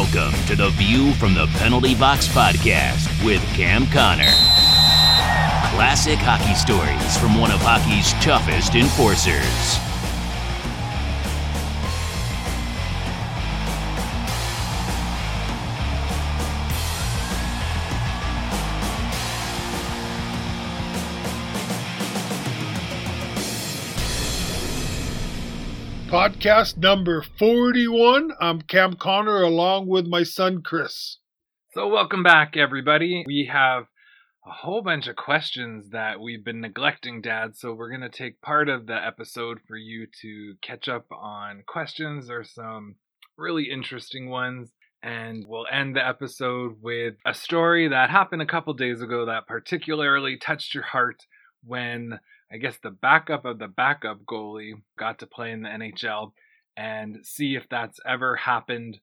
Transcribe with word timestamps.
Welcome 0.00 0.46
to 0.46 0.56
the 0.56 0.70
View 0.70 1.12
from 1.16 1.34
the 1.34 1.46
Penalty 1.58 1.94
Box 1.94 2.26
podcast 2.26 3.22
with 3.22 3.42
Cam 3.52 3.86
Connor. 3.88 4.32
Classic 5.76 6.18
hockey 6.18 6.54
stories 6.54 7.18
from 7.18 7.38
one 7.38 7.50
of 7.50 7.60
hockey's 7.60 8.14
toughest 8.24 8.76
enforcers. 8.76 9.89
Podcast 26.20 26.76
number 26.76 27.22
41. 27.22 28.32
I'm 28.42 28.60
Cam 28.60 28.96
Connor 28.96 29.40
along 29.40 29.86
with 29.86 30.06
my 30.06 30.22
son 30.22 30.60
Chris. 30.60 31.16
So, 31.72 31.88
welcome 31.88 32.22
back, 32.22 32.58
everybody. 32.58 33.24
We 33.26 33.48
have 33.50 33.84
a 34.46 34.50
whole 34.50 34.82
bunch 34.82 35.06
of 35.06 35.16
questions 35.16 35.88
that 35.92 36.20
we've 36.20 36.44
been 36.44 36.60
neglecting, 36.60 37.22
Dad. 37.22 37.56
So, 37.56 37.72
we're 37.72 37.88
going 37.88 38.02
to 38.02 38.10
take 38.10 38.42
part 38.42 38.68
of 38.68 38.86
the 38.86 39.02
episode 39.02 39.60
for 39.66 39.78
you 39.78 40.06
to 40.20 40.56
catch 40.60 40.90
up 40.90 41.06
on 41.10 41.62
questions. 41.66 42.26
There's 42.28 42.52
some 42.52 42.96
really 43.38 43.70
interesting 43.70 44.28
ones. 44.28 44.72
And 45.02 45.46
we'll 45.48 45.64
end 45.72 45.96
the 45.96 46.06
episode 46.06 46.82
with 46.82 47.14
a 47.24 47.32
story 47.32 47.88
that 47.88 48.10
happened 48.10 48.42
a 48.42 48.46
couple 48.46 48.74
days 48.74 49.00
ago 49.00 49.24
that 49.24 49.46
particularly 49.46 50.36
touched 50.36 50.74
your 50.74 50.84
heart 50.84 51.22
when 51.64 52.20
I 52.52 52.56
guess 52.56 52.76
the 52.82 52.90
backup 52.90 53.44
of 53.44 53.58
the 53.58 53.68
backup 53.68 54.24
goalie 54.24 54.82
got 54.98 55.20
to 55.20 55.26
play 55.26 55.52
in 55.52 55.62
the 55.62 55.68
NHL 55.68 56.32
and 56.76 57.24
see 57.24 57.54
if 57.54 57.68
that's 57.68 58.00
ever 58.06 58.36
happened 58.36 58.98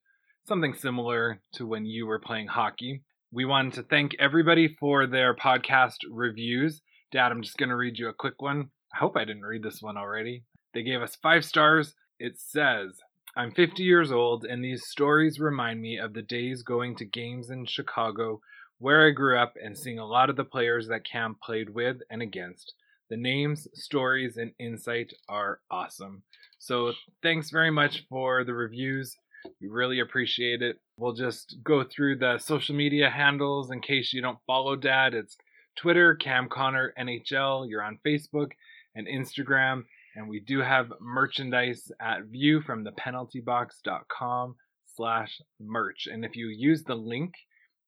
something 0.46 0.74
similar 0.74 1.40
to 1.54 1.66
when 1.66 1.86
you 1.86 2.08
were 2.08 2.20
playing 2.20 2.48
hockey. 2.48 3.04
We 3.32 3.46
wanted 3.46 3.74
to 3.74 3.84
thank 3.84 4.16
everybody 4.20 4.68
for 4.80 5.06
their 5.06 5.36
podcast 5.36 5.98
reviews. 6.10 6.82
Dad, 7.12 7.32
I'm 7.32 7.42
just 7.42 7.58
going 7.58 7.70
to 7.70 7.76
read 7.76 7.98
you 7.98 8.10
a 8.10 8.14
quick 8.14 8.42
one. 8.42 8.70
I 8.94 8.98
hope 8.98 9.18
I 9.18 9.26
didn't 9.26 9.46
read 9.46 9.64
this 9.64 9.82
one 9.82 9.98
already. 9.98 10.44
They 10.74 10.84
gave 10.84 11.02
us 11.02 11.16
five 11.16 11.44
stars. 11.44 11.96
It 12.20 12.40
says, 12.40 13.02
I'm 13.36 13.52
50 13.52 13.84
years 13.84 14.12
old, 14.12 14.46
and 14.46 14.64
these 14.64 14.88
stories 14.88 15.40
remind 15.40 15.82
me 15.82 15.98
of 15.98 16.14
the 16.14 16.22
days 16.22 16.64
going 16.64 16.96
to 16.96 17.06
games 17.06 17.50
in 17.50 17.66
Chicago 17.66 18.42
where 18.80 19.08
I 19.08 19.12
grew 19.12 19.38
up 19.38 19.56
and 19.62 19.78
seeing 19.78 20.00
a 20.00 20.06
lot 20.06 20.30
of 20.30 20.36
the 20.36 20.44
players 20.44 20.88
that 20.88 21.06
Cam 21.06 21.36
played 21.42 21.70
with 21.70 21.98
and 22.10 22.22
against. 22.22 22.74
The 23.10 23.18
names, 23.18 23.68
stories, 23.74 24.38
and 24.38 24.52
insight 24.60 25.14
are 25.30 25.60
awesome. 25.72 26.24
So 26.60 26.94
thanks 27.24 27.50
very 27.50 27.72
much 27.72 28.06
for 28.10 28.44
the 28.44 28.54
reviews. 28.54 29.16
We 29.62 29.68
really 29.68 30.00
appreciate 30.00 30.62
it. 30.62 30.80
We'll 30.98 31.14
just 31.14 31.58
go 31.64 31.84
through 31.84 32.18
the 32.18 32.38
social 32.38 32.76
media 32.76 33.10
handles 33.10 33.72
in 33.72 33.82
case 33.82 34.12
you 34.12 34.22
don't 34.22 34.40
follow 34.46 34.76
Dad. 34.76 35.14
It's 35.14 35.38
Twitter, 35.78 36.16
Cam 36.16 36.50
Connor 36.50 36.94
NHL. 37.00 37.70
You're 37.70 37.84
on 37.84 38.00
Facebook 38.06 38.52
and 38.96 39.08
Instagram. 39.08 39.84
And 40.16 40.28
we 40.28 40.40
do 40.40 40.62
have 40.62 40.92
merchandise 41.00 41.92
at 42.02 42.24
viewfromthepenaltybox.com 42.24 44.56
slash 44.96 45.40
merch. 45.60 46.08
And 46.12 46.26
if 46.26 46.36
you 46.36 46.48
use 46.48 46.84
the 46.84 46.96
link 46.96 47.36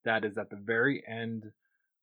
that 0.05 0.23
is 0.23 0.37
at 0.37 0.51
the 0.51 0.61
very 0.63 1.03
end 1.09 1.45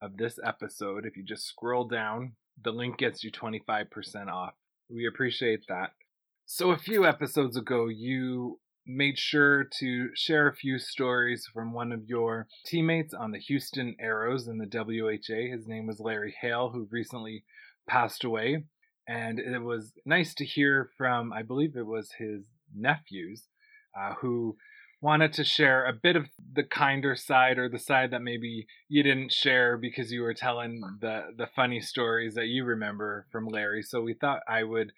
of 0.03 0.17
this 0.17 0.41
episode, 0.45 1.07
if 1.07 1.17
you 1.17 1.23
just 1.23 1.47
scroll 1.47 1.87
down, 1.87 2.33
the 2.63 2.73
link 2.73 2.99
gets 2.99 3.23
you 3.23 3.31
25% 3.31 4.29
off. 4.29 4.55
We 4.89 5.07
appreciate 5.07 5.65
that. 5.69 5.91
So, 6.45 6.71
a 6.71 6.79
few 6.79 7.05
episodes 7.05 7.57
ago, 7.57 7.89
you 7.89 8.61
made 8.87 9.19
sure 9.19 9.65
to 9.81 10.11
share 10.15 10.47
a 10.47 10.55
few 10.55 10.79
stories 10.79 11.45
from 11.53 11.73
one 11.73 11.91
of 11.91 12.05
your 12.07 12.47
teammates 12.65 13.13
on 13.13 13.33
the 13.33 13.39
Houston 13.39 13.97
Aeros 14.03 14.49
in 14.49 14.59
the 14.59 14.67
WHA. 14.67 15.53
His 15.53 15.67
name 15.67 15.87
was 15.87 15.99
Larry 15.99 16.35
Hale, 16.41 16.71
who 16.71 16.87
recently 16.91 17.45
passed 17.89 18.23
away. 18.23 18.65
And 19.09 19.39
it 19.39 19.63
was 19.63 19.93
nice 20.05 20.35
to 20.35 20.45
hear 20.45 20.91
from, 20.97 21.33
I 21.33 21.43
believe 21.43 21.77
it 21.77 21.87
was 21.87 22.13
his 22.19 22.45
nephews, 22.75 23.49
uh, 23.99 24.15
who 24.15 24.57
wanted 25.01 25.33
to 25.35 25.45
share 25.45 25.85
a 25.85 25.93
bit 25.93 26.17
of 26.17 26.27
the 26.55 26.63
kinder 26.63 27.15
side 27.15 27.59
or 27.59 27.69
the 27.69 27.79
side 27.79 28.11
that 28.11 28.23
maybe 28.23 28.67
you 28.89 29.03
didn't 29.03 29.33
share 29.33 29.77
because 29.77 30.11
you 30.11 30.23
were 30.23 30.35
telling 30.35 30.81
the 31.01 31.35
the 31.37 31.49
funny 31.55 31.81
stories 31.81 32.35
that 32.35 32.47
you 32.47 32.65
remember 32.65 33.27
from 33.31 33.47
Larry. 33.47 33.83
So 33.83 34.01
we 34.01 34.15
thought 34.15 34.43
I 34.49 34.63
would 34.63 34.93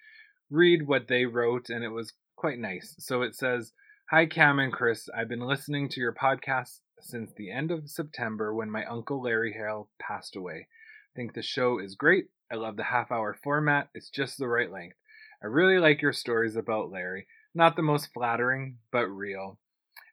read 0.50 0.87
what 0.87 1.08
they 1.08 1.25
wrote 1.25 1.69
and 1.69 1.84
it 1.84 1.91
was 1.91 2.12
quite 2.37 2.58
nice. 2.58 2.94
So 2.98 3.22
it 3.22 3.34
says, 3.34 3.72
"Hi 4.10 4.26
Cam 4.26 4.58
and 4.58 4.72
Chris, 4.72 5.08
I've 5.16 5.28
been 5.28 5.41
listening 5.41 5.88
to 5.91 6.00
your 6.00 6.12
podcast 6.12 6.81
since 7.00 7.32
the 7.32 7.50
end 7.50 7.70
of 7.70 7.91
September 7.91 8.54
when 8.54 8.70
my 8.70 8.84
uncle 8.84 9.20
Larry 9.22 9.53
Hale 9.53 9.88
passed 9.98 10.37
away. 10.37 10.69
I 10.69 11.14
think 11.16 11.34
the 11.34 11.42
show 11.42 11.78
is 11.78 11.94
great. 11.94 12.28
I 12.50 12.56
love 12.56 12.76
the 12.76 12.84
half 12.84 13.10
hour 13.10 13.34
format. 13.34 13.88
It's 13.94 14.10
just 14.10 14.38
the 14.38 14.48
right 14.48 14.70
length. 14.70 14.97
I 15.42 15.47
really 15.47 15.78
like 15.78 16.03
your 16.03 16.12
stories 16.12 16.56
about 16.56 16.91
Larry. 16.91 17.26
Not 17.54 17.76
the 17.76 17.82
most 17.82 18.12
flattering, 18.12 18.78
but 18.91 19.06
real. 19.06 19.58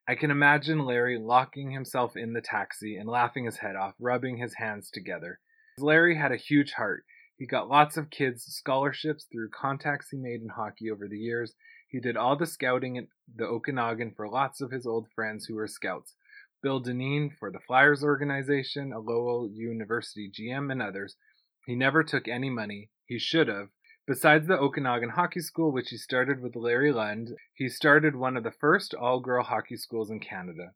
I 0.08 0.14
can 0.14 0.30
imagine 0.30 0.86
Larry 0.86 1.18
locking 1.18 1.72
himself 1.72 2.16
in 2.16 2.34
the 2.34 2.42
taxi 2.42 2.96
and 2.96 3.10
laughing 3.10 3.46
his 3.46 3.58
head 3.58 3.76
off, 3.76 3.96
rubbing 4.00 4.38
his 4.38 4.54
hands 4.54 4.92
together. 4.92 5.40
Larry 5.80 6.16
had 6.16 6.32
a 6.32 6.38
huge 6.38 6.74
heart. 6.74 7.06
He 7.38 7.48
got 7.48 7.68
lots 7.68 7.98
of 7.98 8.12
kids 8.12 8.44
scholarships 8.44 9.26
through 9.32 9.50
contacts 9.50 10.10
he 10.12 10.18
made 10.18 10.42
in 10.42 10.50
hockey 10.50 10.92
over 10.92 11.08
the 11.08 11.18
years. 11.18 11.56
He 11.90 12.00
did 12.00 12.18
all 12.18 12.36
the 12.36 12.46
scouting 12.46 12.98
at 12.98 13.08
the 13.36 13.46
Okanagan 13.46 14.14
for 14.16 14.30
lots 14.30 14.62
of 14.62 14.72
his 14.72 14.86
old 14.86 15.08
friends 15.16 15.46
who 15.46 15.56
were 15.56 15.68
scouts. 15.68 16.14
Bill 16.62 16.80
Dineen 16.80 17.32
for 17.40 17.52
the 17.52 17.60
Flyers 17.60 18.04
organization, 18.04 18.94
a 18.94 19.00
Lowell 19.00 19.50
University 19.52 20.30
GM, 20.30 20.72
and 20.72 20.82
others. 20.82 21.16
He 21.66 21.76
never 21.76 22.04
took 22.04 22.28
any 22.28 22.50
money. 22.50 22.90
He 23.06 23.18
should 23.18 23.48
have. 23.48 23.70
Besides 24.08 24.46
the 24.46 24.60
Okanagan 24.60 25.10
Hockey 25.10 25.40
School, 25.40 25.72
which 25.72 25.90
he 25.90 25.98
started 25.98 26.40
with 26.40 26.56
Larry 26.56 26.92
Lund, 26.92 27.36
he 27.56 27.68
started 27.68 28.16
one 28.16 28.38
of 28.38 28.44
the 28.44 28.52
first 28.52 28.94
all 28.94 29.20
girl 29.20 29.44
hockey 29.44 29.78
schools 29.78 30.12
in 30.12 30.20
Canada. 30.20 30.74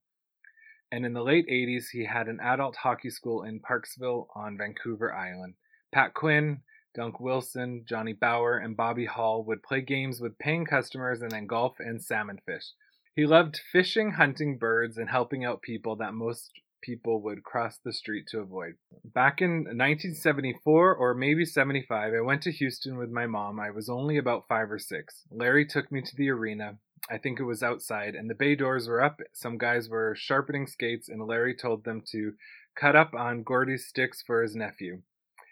And 0.92 1.06
in 1.06 1.14
the 1.14 1.22
late 1.22 1.48
80s, 1.48 1.90
he 1.92 2.06
had 2.06 2.28
an 2.28 2.40
adult 2.40 2.78
hockey 2.78 3.12
school 3.12 3.44
in 3.44 3.60
Parksville 3.60 4.30
on 4.36 4.58
Vancouver 4.58 5.14
Island. 5.14 5.54
Pat 5.92 6.16
Quinn, 6.16 6.62
Dunc 6.98 7.22
Wilson, 7.22 7.86
Johnny 7.88 8.14
Bower, 8.14 8.58
and 8.58 8.76
Bobby 8.76 9.06
Hull 9.06 9.44
would 9.44 9.62
play 9.62 9.82
games 9.82 10.20
with 10.20 10.40
paying 10.40 10.66
customers 10.66 11.22
and 11.22 11.30
then 11.30 11.46
golf 11.46 11.76
and 11.80 12.02
salmon 12.02 12.40
fish. 12.48 12.74
He 13.16 13.28
loved 13.28 13.62
fishing, 13.72 14.14
hunting 14.14 14.58
birds, 14.58 14.98
and 14.98 15.08
helping 15.08 15.46
out 15.46 15.62
people 15.62 15.96
that 15.98 16.16
most 16.16 16.52
people 16.82 17.22
would 17.22 17.44
cross 17.44 17.78
the 17.84 17.94
street 17.94 18.26
to 18.30 18.40
avoid. 18.40 18.76
Back 19.04 19.42
in 19.42 19.64
1974 19.64 20.96
or 20.96 21.14
maybe 21.14 21.46
75, 21.46 22.14
I 22.14 22.22
went 22.22 22.42
to 22.44 22.52
Houston 22.52 22.98
with 22.98 23.10
my 23.10 23.26
mom. 23.26 23.60
I 23.60 23.72
was 23.72 23.90
only 23.90 24.18
about 24.18 24.48
five 24.48 24.72
or 24.72 24.80
six. 24.80 25.24
Larry 25.32 25.66
took 25.66 25.92
me 25.92 26.02
to 26.02 26.16
the 26.16 26.30
arena. 26.30 26.78
I 27.10 27.18
think 27.18 27.40
it 27.40 27.44
was 27.44 27.64
outside, 27.64 28.16
and 28.16 28.30
the 28.30 28.36
bay 28.36 28.56
doors 28.56 28.88
were 28.88 29.02
up. 29.02 29.20
Some 29.34 29.58
guys 29.58 29.90
were 29.90 30.16
sharpening 30.16 30.68
skates, 30.68 31.10
and 31.10 31.26
Larry 31.26 31.56
told 31.56 31.84
them 31.84 32.04
to 32.12 32.34
cut 32.76 32.96
up 32.96 33.14
on 33.14 33.44
Gordie's 33.44 33.88
sticks 33.88 34.22
for 34.22 34.42
his 34.42 34.56
nephew. 34.56 35.02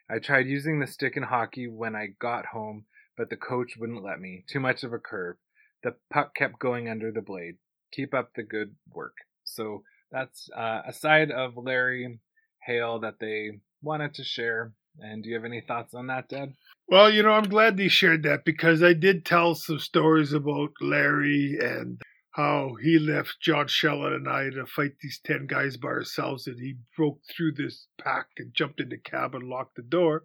I 0.10 0.20
tried 0.20 0.48
using 0.48 0.80
the 0.80 0.88
stick 0.88 1.18
in 1.18 1.24
hockey 1.24 1.68
when 1.68 1.96
I 1.96 2.08
got 2.20 2.48
home, 2.48 2.86
but 3.18 3.30
the 3.30 3.38
coach 3.38 3.76
wouldn't 3.78 4.04
let 4.04 4.20
me. 4.20 4.46
Too 4.48 4.60
much 4.60 4.84
of 4.84 4.94
a 4.94 5.00
curve. 5.00 5.38
The 5.84 5.96
puck 6.12 6.36
kept 6.36 6.60
going 6.60 6.88
under 6.88 7.12
the 7.12 7.22
blade. 7.22 7.58
Keep 7.92 8.14
up 8.14 8.32
the 8.34 8.44
good 8.44 8.76
work. 8.94 9.16
So 9.44 9.84
that's 10.12 10.50
uh, 10.56 10.82
a 10.88 10.94
side 10.94 11.32
of 11.32 11.58
Larry 11.58 12.20
Hale 12.64 13.00
that 13.00 13.20
they 13.20 13.60
wanted 13.82 14.14
to 14.16 14.24
share. 14.24 14.74
And 15.00 15.24
do 15.24 15.30
you 15.30 15.36
have 15.36 15.46
any 15.46 15.62
thoughts 15.62 15.94
on 15.94 16.08
that, 16.08 16.30
Dad? 16.30 16.54
Well, 16.88 17.10
you 17.10 17.22
know, 17.22 17.32
I'm 17.32 17.50
glad 17.50 17.78
they 17.78 17.88
shared 17.88 18.24
that 18.24 18.46
because 18.46 18.82
I 18.82 18.94
did 18.94 19.26
tell 19.26 19.56
some 19.56 19.80
stories 19.80 20.34
about 20.34 20.72
Larry 20.82 21.58
and 21.62 22.02
how 22.32 22.76
he 22.82 22.98
left 22.98 23.42
John 23.42 23.68
Shellett 23.68 24.16
and 24.16 24.30
I 24.30 24.50
to 24.52 24.66
fight 24.66 24.94
these 25.02 25.20
10 25.26 25.48
guys 25.48 25.76
by 25.76 25.90
ourselves 25.90 26.48
and 26.48 26.60
he 26.60 26.76
broke 26.96 27.20
through 27.30 27.54
this 27.54 27.88
pack 28.00 28.28
and 28.38 28.54
jumped 28.54 28.80
in 28.80 28.90
the 28.90 28.98
cab 28.98 29.36
and 29.36 29.50
locked 29.50 29.76
the 29.76 29.82
door. 29.82 30.24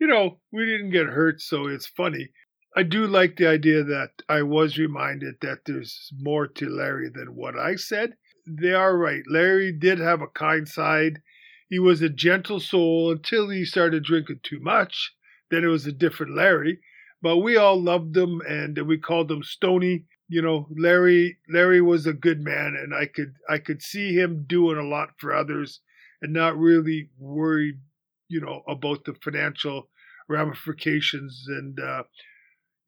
You 0.00 0.06
know, 0.06 0.40
we 0.52 0.64
didn't 0.66 0.90
get 0.90 1.06
hurt, 1.06 1.40
so 1.40 1.66
it's 1.66 1.86
funny. 1.86 2.30
I 2.76 2.82
do 2.82 3.06
like 3.06 3.36
the 3.36 3.48
idea 3.48 3.82
that 3.82 4.10
I 4.28 4.42
was 4.42 4.78
reminded 4.78 5.36
that 5.40 5.60
there's 5.64 6.12
more 6.16 6.46
to 6.46 6.68
Larry 6.68 7.10
than 7.12 7.34
what 7.34 7.58
I 7.58 7.74
said 7.74 8.14
they 8.48 8.72
are 8.72 8.96
right. 8.96 9.22
Larry 9.28 9.72
did 9.72 9.98
have 9.98 10.22
a 10.22 10.28
kind 10.28 10.66
side. 10.68 11.20
He 11.68 11.78
was 11.78 12.00
a 12.00 12.08
gentle 12.08 12.60
soul 12.60 13.10
until 13.10 13.50
he 13.50 13.64
started 13.64 14.04
drinking 14.04 14.40
too 14.42 14.60
much. 14.60 15.14
Then 15.50 15.64
it 15.64 15.68
was 15.68 15.86
a 15.86 15.92
different 15.92 16.34
Larry. 16.34 16.80
But 17.20 17.38
we 17.38 17.56
all 17.56 17.80
loved 17.80 18.16
him 18.16 18.40
and 18.48 18.78
we 18.86 18.98
called 18.98 19.30
him 19.30 19.42
Stony. 19.42 20.06
You 20.28 20.42
know, 20.42 20.68
Larry 20.76 21.38
Larry 21.48 21.80
was 21.80 22.06
a 22.06 22.12
good 22.12 22.40
man 22.40 22.76
and 22.80 22.94
I 22.94 23.06
could 23.06 23.34
I 23.48 23.58
could 23.58 23.82
see 23.82 24.14
him 24.14 24.44
doing 24.46 24.78
a 24.78 24.86
lot 24.86 25.10
for 25.18 25.34
others 25.34 25.80
and 26.22 26.32
not 26.32 26.58
really 26.58 27.10
worried, 27.18 27.80
you 28.28 28.40
know, 28.40 28.62
about 28.68 29.04
the 29.04 29.14
financial 29.14 29.88
ramifications 30.28 31.44
and 31.48 31.80
uh 31.80 32.04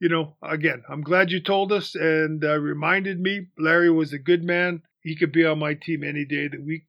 you 0.01 0.09
know, 0.09 0.37
again, 0.43 0.83
I'm 0.89 1.03
glad 1.03 1.31
you 1.31 1.41
told 1.41 1.73
us 1.73 1.95
and 1.95 2.43
uh, 2.43 2.59
reminded 2.59 3.21
me 3.21 3.49
Larry 3.59 3.91
was 3.91 4.15
a 4.15 4.19
good 4.19 4.43
man 4.43 4.83
he 5.03 5.17
could 5.17 5.33
be 5.33 5.45
on 5.45 5.59
my 5.59 5.75
team 5.75 6.03
any 6.03 6.25
day 6.25 6.47
of 6.47 6.53
the 6.53 6.61
week. 6.61 6.87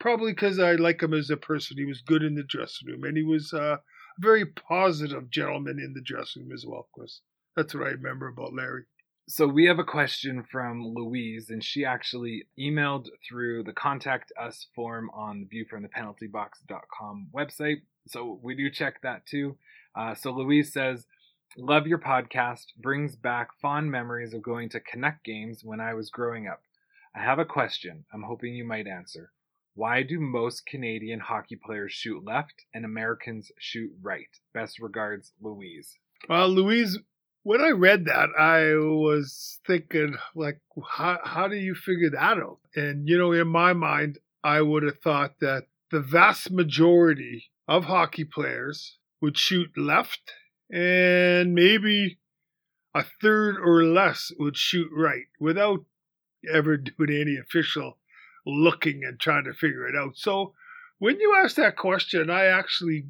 Probably 0.00 0.32
because 0.32 0.58
I 0.58 0.72
like 0.72 1.02
him 1.02 1.14
as 1.14 1.30
a 1.30 1.36
person. 1.36 1.78
He 1.78 1.84
was 1.84 2.00
good 2.00 2.22
in 2.22 2.34
the 2.34 2.42
dressing 2.42 2.88
room, 2.88 3.04
and 3.04 3.16
he 3.16 3.22
was 3.22 3.52
uh, 3.52 3.76
a 3.76 3.80
very 4.18 4.44
positive 4.44 5.30
gentleman 5.30 5.78
in 5.78 5.94
the 5.94 6.02
dressing 6.02 6.42
room 6.42 6.52
as 6.52 6.64
well, 6.66 6.88
Chris. 6.92 7.20
That's 7.56 7.74
what 7.74 7.86
I 7.86 7.90
remember 7.90 8.26
about 8.26 8.54
Larry. 8.54 8.84
So 9.28 9.46
we 9.46 9.66
have 9.66 9.78
a 9.78 9.84
question 9.84 10.42
from 10.50 10.84
Louise, 10.84 11.50
and 11.50 11.62
she 11.62 11.84
actually 11.84 12.44
emailed 12.58 13.06
through 13.28 13.62
the 13.62 13.72
contact 13.72 14.32
us 14.40 14.66
form 14.74 15.10
on 15.14 15.46
the 15.48 15.64
viewfromthepenaltybox.com 15.64 17.28
website. 17.32 17.82
So 18.08 18.40
we 18.42 18.56
do 18.56 18.68
check 18.68 19.00
that 19.02 19.24
too. 19.26 19.56
Uh, 19.94 20.14
so 20.14 20.32
Louise 20.32 20.72
says, 20.72 21.06
Love 21.56 21.86
your 21.86 21.98
podcast. 21.98 22.66
Brings 22.78 23.14
back 23.14 23.50
fond 23.60 23.90
memories 23.90 24.32
of 24.32 24.42
going 24.42 24.70
to 24.70 24.80
Connect 24.80 25.22
games 25.22 25.62
when 25.62 25.80
I 25.80 25.92
was 25.92 26.08
growing 26.08 26.48
up. 26.48 26.62
I 27.14 27.22
have 27.22 27.38
a 27.38 27.44
question 27.44 28.04
I'm 28.12 28.22
hoping 28.22 28.54
you 28.54 28.64
might 28.64 28.86
answer. 28.86 29.32
Why 29.74 30.02
do 30.02 30.20
most 30.20 30.66
Canadian 30.66 31.20
hockey 31.20 31.56
players 31.56 31.92
shoot 31.92 32.24
left 32.24 32.54
and 32.74 32.84
Americans 32.84 33.50
shoot 33.58 33.90
right? 34.02 34.28
Best 34.52 34.78
regards, 34.80 35.32
Louise. 35.40 35.96
Well, 36.28 36.48
Louise, 36.48 36.98
when 37.42 37.60
I 37.62 37.70
read 37.70 38.04
that, 38.04 38.28
I 38.38 38.74
was 38.76 39.60
thinking, 39.66 40.16
like, 40.34 40.60
how, 40.90 41.18
how 41.24 41.48
do 41.48 41.56
you 41.56 41.74
figure 41.74 42.10
that 42.10 42.38
out? 42.38 42.58
And, 42.76 43.08
you 43.08 43.18
know, 43.18 43.32
in 43.32 43.48
my 43.48 43.72
mind, 43.72 44.18
I 44.44 44.60
would 44.60 44.82
have 44.82 45.00
thought 45.00 45.40
that 45.40 45.66
the 45.90 46.00
vast 46.00 46.50
majority 46.50 47.50
of 47.66 47.84
hockey 47.84 48.24
players 48.24 48.98
would 49.20 49.38
shoot 49.38 49.70
left 49.76 50.32
and 50.70 51.54
maybe 51.54 52.18
a 52.94 53.04
third 53.20 53.56
or 53.58 53.84
less 53.84 54.32
would 54.38 54.56
shoot 54.56 54.90
right 54.92 55.26
without 55.38 55.84
ever 56.52 56.76
doing 56.76 57.10
any 57.10 57.36
official 57.36 57.98
looking 58.46 59.04
and 59.04 59.20
trying 59.20 59.44
to 59.44 59.54
figure 59.54 59.86
it 59.86 59.96
out. 59.96 60.16
So 60.16 60.54
when 60.98 61.20
you 61.20 61.34
asked 61.36 61.56
that 61.56 61.76
question, 61.76 62.30
I 62.30 62.46
actually 62.46 63.04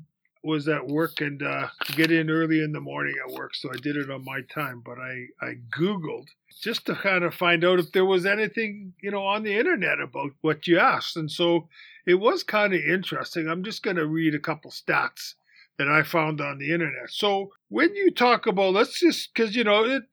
was 0.44 0.67
at 0.69 0.88
work 0.88 1.20
and 1.20 1.43
uh, 1.43 1.69
get 1.94 2.11
in 2.11 2.29
early 2.29 2.62
in 2.62 2.73
the 2.73 2.81
morning 2.81 3.14
at 3.25 3.32
work, 3.32 3.55
so 3.55 3.70
I 3.70 3.76
did 3.76 3.96
it 3.96 4.11
on 4.11 4.25
my 4.25 4.40
time. 4.52 4.82
But 4.84 4.99
I 4.99 5.26
I 5.40 5.58
googled 5.70 6.26
just 6.62 6.87
to 6.87 6.94
kind 6.94 7.25
of 7.25 7.34
find 7.34 7.64
out 7.64 7.79
if 7.79 7.93
there 7.93 8.05
was 8.05 8.26
anything 8.26 8.93
you 9.00 9.11
know 9.11 9.25
on 9.25 9.44
the 9.44 9.56
internet 9.56 10.00
about 10.00 10.32
what 10.40 10.67
you 10.67 10.79
asked, 10.79 11.17
and 11.17 11.31
so 11.31 11.69
it 12.06 12.14
was 12.14 12.43
kind 12.43 12.75
of 12.75 12.81
interesting. 12.81 13.49
I'm 13.49 13.62
just 13.62 13.82
going 13.82 13.96
to 13.96 14.06
read 14.06 14.34
a 14.34 14.40
couple 14.40 14.70
stats 14.70 15.34
that 15.79 15.88
I 15.88 16.02
found 16.02 16.40
on 16.40 16.58
the 16.58 16.73
internet. 16.73 17.11
So 17.11 17.52
when 17.69 17.94
you 17.94 18.11
talk 18.11 18.46
about, 18.46 18.75
let's 18.75 18.99
just 18.99 19.32
because 19.32 19.55
you 19.55 19.64
know 19.64 19.84
it, 19.84 20.05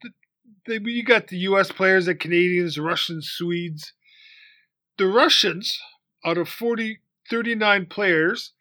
they, 0.68 0.80
you 0.84 1.04
got 1.04 1.28
the 1.28 1.38
U.S. 1.38 1.72
players, 1.72 2.06
the 2.06 2.16
Canadians, 2.16 2.78
Russians, 2.78 3.30
Swedes. 3.30 3.94
The 4.98 5.08
Russians, 5.08 5.80
out 6.26 6.38
of 6.38 6.50
40, 6.50 7.00
39 7.30 7.86
players, 7.86 8.54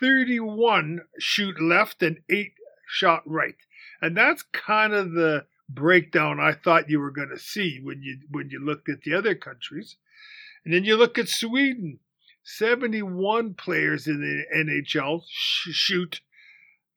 31 0.00 1.00
shoot 1.18 1.60
left 1.60 2.02
and 2.02 2.18
eight 2.30 2.52
shot 2.86 3.22
right, 3.26 3.54
and 4.02 4.16
that's 4.16 4.42
kind 4.42 4.92
of 4.92 5.12
the 5.12 5.46
breakdown 5.68 6.40
I 6.40 6.52
thought 6.52 6.90
you 6.90 7.00
were 7.00 7.10
going 7.10 7.30
to 7.30 7.38
see 7.38 7.80
when 7.82 8.02
you 8.02 8.18
when 8.30 8.50
you 8.50 8.64
looked 8.64 8.88
at 8.88 9.02
the 9.02 9.14
other 9.14 9.34
countries, 9.34 9.96
and 10.64 10.74
then 10.74 10.84
you 10.84 10.96
look 10.96 11.18
at 11.18 11.28
Sweden. 11.28 12.00
71 12.46 13.54
players 13.54 14.06
in 14.06 14.20
the 14.20 14.44
NHL 14.54 15.22
sh- 15.26 15.70
shoot 15.70 16.20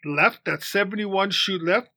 left. 0.03 0.41
That's 0.43 0.67
71 0.67 1.31
shoot 1.31 1.63
left, 1.63 1.89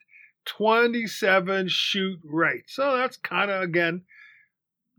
27 0.46 1.68
shoot 1.68 2.18
right. 2.24 2.62
So 2.66 2.96
that's 2.96 3.16
kind 3.16 3.50
of 3.50 3.62
again 3.62 4.02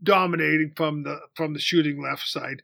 dominating 0.02 0.72
from 0.76 1.02
the 1.02 1.20
from 1.34 1.52
the 1.52 1.60
shooting 1.60 2.02
left 2.02 2.26
side. 2.26 2.62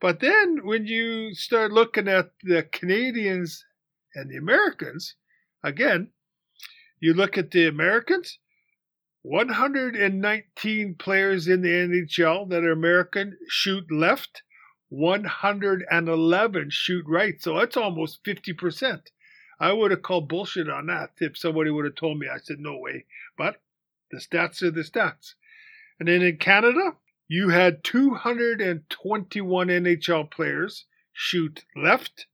But 0.00 0.20
then 0.20 0.60
when 0.64 0.86
you 0.86 1.34
start 1.34 1.72
looking 1.72 2.08
at 2.08 2.30
the 2.42 2.62
Canadians 2.62 3.64
and 4.14 4.30
the 4.30 4.36
Americans, 4.36 5.14
again, 5.62 6.08
you 7.00 7.12
look 7.12 7.36
at 7.36 7.50
the 7.50 7.66
Americans, 7.66 8.38
119 9.22 10.94
players 10.98 11.48
in 11.48 11.60
the 11.60 11.68
NHL 11.68 12.48
that 12.48 12.64
are 12.64 12.72
American 12.72 13.36
shoot 13.48 13.84
left, 13.90 14.42
111 14.88 16.70
shoot 16.70 17.04
right. 17.06 17.40
So 17.42 17.58
that's 17.58 17.76
almost 17.76 18.24
50%. 18.24 19.00
I 19.60 19.72
would 19.72 19.90
have 19.90 20.02
called 20.02 20.28
bullshit 20.28 20.70
on 20.70 20.86
that 20.86 21.10
if 21.18 21.36
somebody 21.36 21.70
would 21.70 21.84
have 21.84 21.94
told 21.94 22.18
me. 22.18 22.26
I 22.32 22.38
said, 22.38 22.58
no 22.58 22.78
way. 22.78 23.04
But 23.36 23.60
the 24.10 24.18
stats 24.18 24.62
are 24.62 24.70
the 24.70 24.80
stats. 24.80 25.34
And 25.98 26.08
then 26.08 26.22
in 26.22 26.38
Canada, 26.38 26.96
you 27.28 27.50
had 27.50 27.84
221 27.84 29.68
NHL 29.68 30.30
players 30.30 30.86
shoot 31.12 31.64
left 31.76 32.26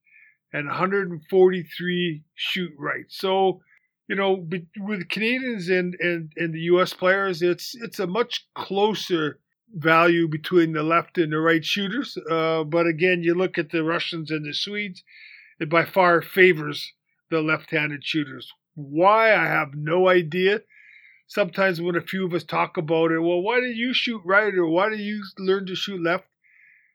and 0.52 0.68
143 0.68 2.22
shoot 2.34 2.72
right. 2.78 3.04
So, 3.08 3.60
you 4.08 4.14
know, 4.14 4.48
with 4.78 5.08
Canadians 5.08 5.68
and, 5.68 5.96
and, 5.98 6.32
and 6.36 6.54
the 6.54 6.60
US 6.60 6.94
players, 6.94 7.42
it's 7.42 7.74
it's 7.74 7.98
a 7.98 8.06
much 8.06 8.46
closer 8.54 9.40
value 9.74 10.28
between 10.28 10.72
the 10.72 10.84
left 10.84 11.18
and 11.18 11.32
the 11.32 11.40
right 11.40 11.64
shooters. 11.64 12.16
Uh, 12.30 12.62
but 12.62 12.86
again, 12.86 13.24
you 13.24 13.34
look 13.34 13.58
at 13.58 13.70
the 13.70 13.82
Russians 13.82 14.30
and 14.30 14.46
the 14.46 14.54
Swedes, 14.54 15.02
it 15.58 15.68
by 15.68 15.84
far 15.84 16.22
favors 16.22 16.92
the 17.30 17.40
left-handed 17.40 18.04
shooters. 18.04 18.52
Why 18.74 19.34
I 19.34 19.46
have 19.46 19.74
no 19.74 20.08
idea. 20.08 20.62
Sometimes 21.26 21.80
when 21.80 21.96
a 21.96 22.00
few 22.00 22.26
of 22.26 22.34
us 22.34 22.44
talk 22.44 22.76
about 22.76 23.10
it, 23.10 23.20
well, 23.20 23.40
why 23.40 23.60
did 23.60 23.76
you 23.76 23.92
shoot 23.92 24.22
right 24.24 24.54
or 24.54 24.66
why 24.66 24.90
did 24.90 25.00
you 25.00 25.24
learn 25.38 25.66
to 25.66 25.74
shoot 25.74 26.02
left? 26.02 26.26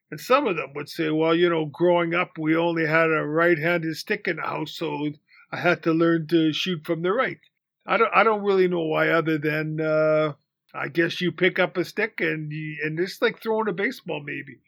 And 0.10 0.20
some 0.20 0.46
of 0.46 0.58
them 0.58 0.74
would 0.76 0.90
say, 0.90 1.10
well, 1.10 1.34
you 1.34 1.50
know, 1.50 1.66
growing 1.66 2.14
up 2.14 2.38
we 2.38 2.56
only 2.56 2.86
had 2.86 3.10
a 3.10 3.26
right-handed 3.26 3.96
stick 3.96 4.28
in 4.28 4.36
the 4.38 4.42
house, 4.42 4.74
so 4.74 5.10
I 5.52 5.58
had 5.58 5.84
to 5.84 5.94
learn 5.94 6.28
to 6.28 6.54
shoot 6.54 6.86
from 6.86 7.02
the 7.02 7.12
right. 7.12 7.40
I 7.86 7.98
don't 7.98 8.14
I 8.14 8.24
don't 8.24 8.44
really 8.44 8.68
know 8.68 8.84
why 8.84 9.10
other 9.10 9.38
than 9.38 9.82
uh, 9.82 10.34
I 10.74 10.88
guess 10.88 11.20
you 11.20 11.32
pick 11.32 11.60
up 11.60 11.78
a 11.78 11.84
stick 11.84 12.22
and 12.22 12.52
you, 12.52 12.78
and 12.84 13.00
it's 13.00 13.22
like 13.22 13.42
throwing 13.42 13.68
a 13.68 13.74
baseball 13.74 14.22
maybe. 14.22 14.60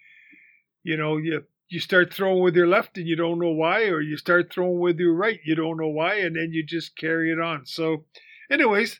You 0.83 0.97
know, 0.97 1.17
you 1.17 1.43
you 1.73 1.79
start 1.79 2.13
throwing 2.13 2.43
with 2.43 2.55
your 2.55 2.67
left 2.67 2.97
and 2.97 3.07
you 3.07 3.15
don't 3.15 3.39
know 3.39 3.51
why, 3.51 3.85
or 3.85 3.99
you 3.99 4.15
start 4.15 4.53
throwing 4.53 4.79
with 4.79 4.99
your 4.99 5.13
right, 5.13 5.39
you 5.43 5.55
don't 5.55 5.77
know 5.77 5.89
why, 5.89 6.15
and 6.15 6.35
then 6.35 6.51
you 6.51 6.63
just 6.63 6.95
carry 6.95 7.31
it 7.31 7.39
on. 7.39 7.65
So, 7.65 8.05
anyways, 8.51 8.99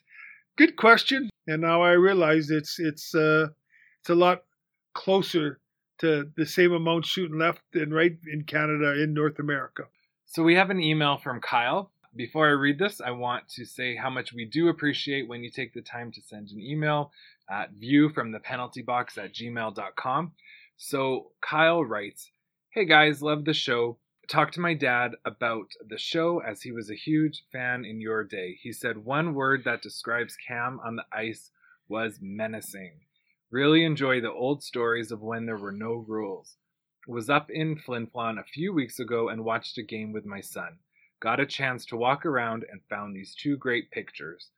good 0.56 0.74
question. 0.74 1.30
And 1.46 1.62
now 1.62 1.82
I 1.82 1.92
realize 1.92 2.50
it's 2.50 2.80
it's 2.80 3.14
uh 3.14 3.48
it's 4.00 4.10
a 4.10 4.14
lot 4.14 4.42
closer 4.92 5.60
to 5.98 6.30
the 6.36 6.46
same 6.46 6.72
amount 6.72 7.06
shooting 7.06 7.38
left 7.38 7.62
and 7.74 7.94
right 7.94 8.16
in 8.32 8.42
Canada 8.42 9.00
in 9.00 9.14
North 9.14 9.38
America. 9.38 9.84
So 10.26 10.42
we 10.42 10.56
have 10.56 10.70
an 10.70 10.80
email 10.80 11.16
from 11.16 11.40
Kyle. 11.40 11.92
Before 12.16 12.48
I 12.48 12.52
read 12.52 12.78
this, 12.78 13.00
I 13.00 13.10
want 13.12 13.48
to 13.50 13.64
say 13.64 13.94
how 13.94 14.10
much 14.10 14.32
we 14.32 14.44
do 14.44 14.68
appreciate 14.68 15.28
when 15.28 15.42
you 15.44 15.50
take 15.50 15.74
the 15.74 15.82
time 15.82 16.10
to 16.12 16.22
send 16.22 16.50
an 16.50 16.60
email 16.60 17.12
at 17.48 17.74
viewfromthepenaltybox 17.74 19.18
at 19.18 19.32
gmail.com. 19.32 20.32
So 20.76 21.30
Kyle 21.40 21.84
writes, 21.84 22.30
Hey 22.74 22.86
guys, 22.86 23.22
love 23.22 23.44
the 23.44 23.54
show. 23.54 23.98
Talked 24.26 24.54
to 24.54 24.60
my 24.60 24.74
dad 24.74 25.12
about 25.24 25.70
the 25.88 25.96
show 25.96 26.40
as 26.40 26.62
he 26.62 26.72
was 26.72 26.90
a 26.90 26.96
huge 26.96 27.44
fan 27.52 27.84
in 27.84 28.00
your 28.00 28.24
day. 28.24 28.58
He 28.60 28.72
said 28.72 29.04
one 29.04 29.32
word 29.32 29.62
that 29.62 29.80
describes 29.80 30.36
Cam 30.36 30.80
on 30.84 30.96
the 30.96 31.04
ice 31.12 31.52
was 31.88 32.18
menacing. 32.20 33.02
Really 33.48 33.84
enjoy 33.84 34.20
the 34.20 34.32
old 34.32 34.64
stories 34.64 35.12
of 35.12 35.22
when 35.22 35.46
there 35.46 35.56
were 35.56 35.70
no 35.70 35.92
rules. 35.92 36.56
Was 37.06 37.30
up 37.30 37.48
in 37.48 37.76
Flin 37.76 38.08
Flon 38.08 38.40
a 38.40 38.42
few 38.42 38.72
weeks 38.72 38.98
ago 38.98 39.28
and 39.28 39.44
watched 39.44 39.78
a 39.78 39.82
game 39.84 40.10
with 40.10 40.26
my 40.26 40.40
son. 40.40 40.80
Got 41.20 41.38
a 41.38 41.46
chance 41.46 41.86
to 41.86 41.96
walk 41.96 42.26
around 42.26 42.64
and 42.68 42.80
found 42.90 43.14
these 43.14 43.36
two 43.36 43.56
great 43.56 43.92
pictures. 43.92 44.50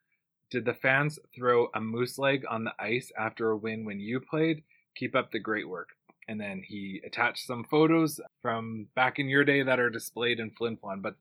Did 0.50 0.64
the 0.64 0.73
fans 0.73 1.18
throw 1.35 1.68
a 1.75 1.82
moose 1.82 2.16
leg 2.16 2.46
on 2.49 2.64
the 2.64 2.75
ice 2.78 3.12
after 3.18 3.50
a 3.50 3.58
win 3.58 3.85
when 3.85 4.00
you 4.00 4.20
played? 4.20 4.62
Keep 4.94 5.14
up 5.14 5.32
the 5.32 5.38
great 5.38 5.68
work 5.68 5.95
and 6.28 6.40
then 6.40 6.62
he 6.66 7.00
attached 7.04 7.47
some 7.47 7.64
photos 7.64 8.21
from 8.42 8.88
back 8.95 9.18
in 9.18 9.28
your 9.28 9.45
day 9.45 9.62
that 9.62 9.80
are 9.80 9.90
displayed 9.90 10.40
in 10.40 10.50
Flin 10.50 10.76
Flon. 10.76 11.02
But 11.02 11.16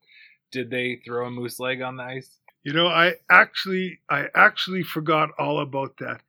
did 0.52 0.70
they 0.70 1.02
throw 1.06 1.28
a 1.28 1.32
moose 1.32 1.60
leg 1.60 1.82
on 1.82 1.98
the 1.98 2.04
ice? 2.04 2.40
You 2.64 2.74
know, 2.74 2.88
I 2.88 3.16
actually, 3.30 4.00
I 4.10 4.26
actually 4.34 4.84
forgot 4.84 5.30
all 5.38 5.60
about 5.60 5.98
that. 6.00 6.22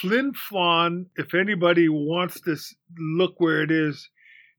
Flin 0.00 0.32
Flon, 0.32 1.06
if 1.16 1.34
anybody 1.34 1.88
wants 1.88 2.40
to 2.42 2.56
look 2.98 3.38
where 3.38 3.62
it 3.62 3.70
is, 3.70 4.10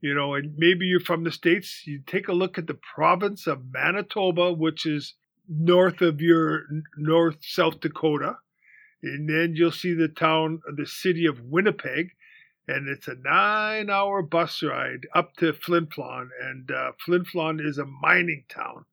you 0.01 0.13
know, 0.13 0.35
and 0.35 0.53
maybe 0.57 0.85
you're 0.85 0.99
from 0.99 1.23
the 1.23 1.31
States, 1.31 1.83
you 1.85 2.01
take 2.07 2.27
a 2.27 2.33
look 2.33 2.57
at 2.57 2.67
the 2.67 2.79
province 2.95 3.47
of 3.47 3.73
Manitoba, 3.73 4.53
which 4.53 4.85
is 4.85 5.15
north 5.49 6.01
of 6.01 6.21
your 6.21 6.63
North 6.97 7.37
South 7.41 7.79
Dakota. 7.79 8.37
And 9.03 9.29
then 9.29 9.53
you'll 9.55 9.71
see 9.71 9.93
the 9.93 10.07
town, 10.07 10.61
the 10.75 10.85
city 10.85 11.25
of 11.25 11.41
Winnipeg 11.41 12.11
and 12.67 12.89
it's 12.89 13.07
a 13.07 13.15
nine 13.15 13.89
hour 13.89 14.21
bus 14.21 14.61
ride 14.61 15.07
up 15.15 15.35
to 15.37 15.53
Flin 15.53 15.87
Flon. 15.87 16.29
And 16.41 16.69
uh, 16.69 16.91
Flin 17.03 17.23
Flon 17.23 17.65
is 17.65 17.77
a 17.77 17.85
mining 17.85 18.43
town, 18.49 18.85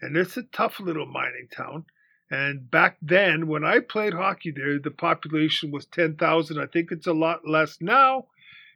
and 0.00 0.16
it's 0.16 0.36
a 0.36 0.42
tough 0.44 0.80
little 0.80 1.06
mining 1.06 1.48
town. 1.54 1.86
And 2.30 2.70
back 2.70 2.96
then, 3.02 3.48
when 3.48 3.64
I 3.64 3.80
played 3.80 4.14
hockey 4.14 4.52
there, 4.52 4.78
the 4.78 4.92
population 4.92 5.72
was 5.72 5.86
10,000. 5.86 6.60
I 6.60 6.66
think 6.66 6.92
it's 6.92 7.08
a 7.08 7.12
lot 7.12 7.48
less 7.48 7.78
now, 7.80 8.28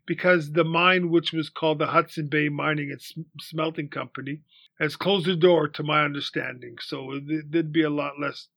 because 0.06 0.50
the 0.50 0.64
mine, 0.64 1.10
which 1.10 1.32
was 1.32 1.50
called 1.50 1.78
the 1.78 1.86
Hudson 1.86 2.26
Bay 2.26 2.48
Mining 2.48 2.90
and 2.90 3.00
Smelting 3.40 3.88
Company, 3.88 4.40
has 4.80 4.96
closed 4.96 5.26
the 5.26 5.36
door, 5.36 5.68
to 5.68 5.84
my 5.84 6.04
understanding. 6.04 6.76
So 6.80 7.20
there'd 7.24 7.72
be 7.72 7.84
a 7.84 7.90
lot 7.90 8.18
less 8.18 8.48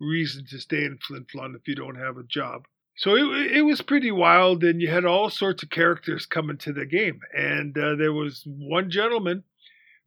reason 0.00 0.46
to 0.46 0.58
stay 0.58 0.84
in 0.84 0.98
Flin 1.06 1.26
Flon 1.26 1.54
if 1.54 1.68
you 1.68 1.74
don't 1.74 1.96
have 1.96 2.16
a 2.16 2.22
job. 2.22 2.66
So 2.98 3.14
it, 3.14 3.52
it 3.52 3.62
was 3.62 3.80
pretty 3.80 4.10
wild, 4.10 4.64
and 4.64 4.82
you 4.82 4.88
had 4.88 5.04
all 5.04 5.30
sorts 5.30 5.62
of 5.62 5.70
characters 5.70 6.26
coming 6.26 6.58
to 6.58 6.72
the 6.72 6.84
game. 6.84 7.20
And 7.32 7.78
uh, 7.78 7.94
there 7.94 8.12
was 8.12 8.42
one 8.44 8.90
gentleman 8.90 9.44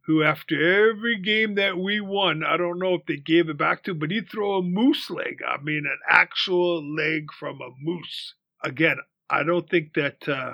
who, 0.04 0.22
after 0.22 0.90
every 0.90 1.18
game 1.18 1.54
that 1.54 1.78
we 1.78 2.02
won, 2.02 2.44
I 2.44 2.58
don't 2.58 2.78
know 2.78 2.94
if 2.94 3.06
they 3.06 3.16
gave 3.16 3.48
it 3.48 3.56
back 3.56 3.84
to, 3.84 3.94
but 3.94 4.10
he'd 4.10 4.28
throw 4.28 4.58
a 4.58 4.62
moose 4.62 5.08
leg. 5.08 5.40
I 5.48 5.58
mean, 5.62 5.86
an 5.86 5.98
actual 6.06 6.84
leg 6.84 7.32
from 7.32 7.62
a 7.62 7.70
moose. 7.80 8.34
Again, 8.62 8.98
I 9.30 9.42
don't 9.42 9.68
think 9.70 9.94
that 9.94 10.28
uh, 10.28 10.52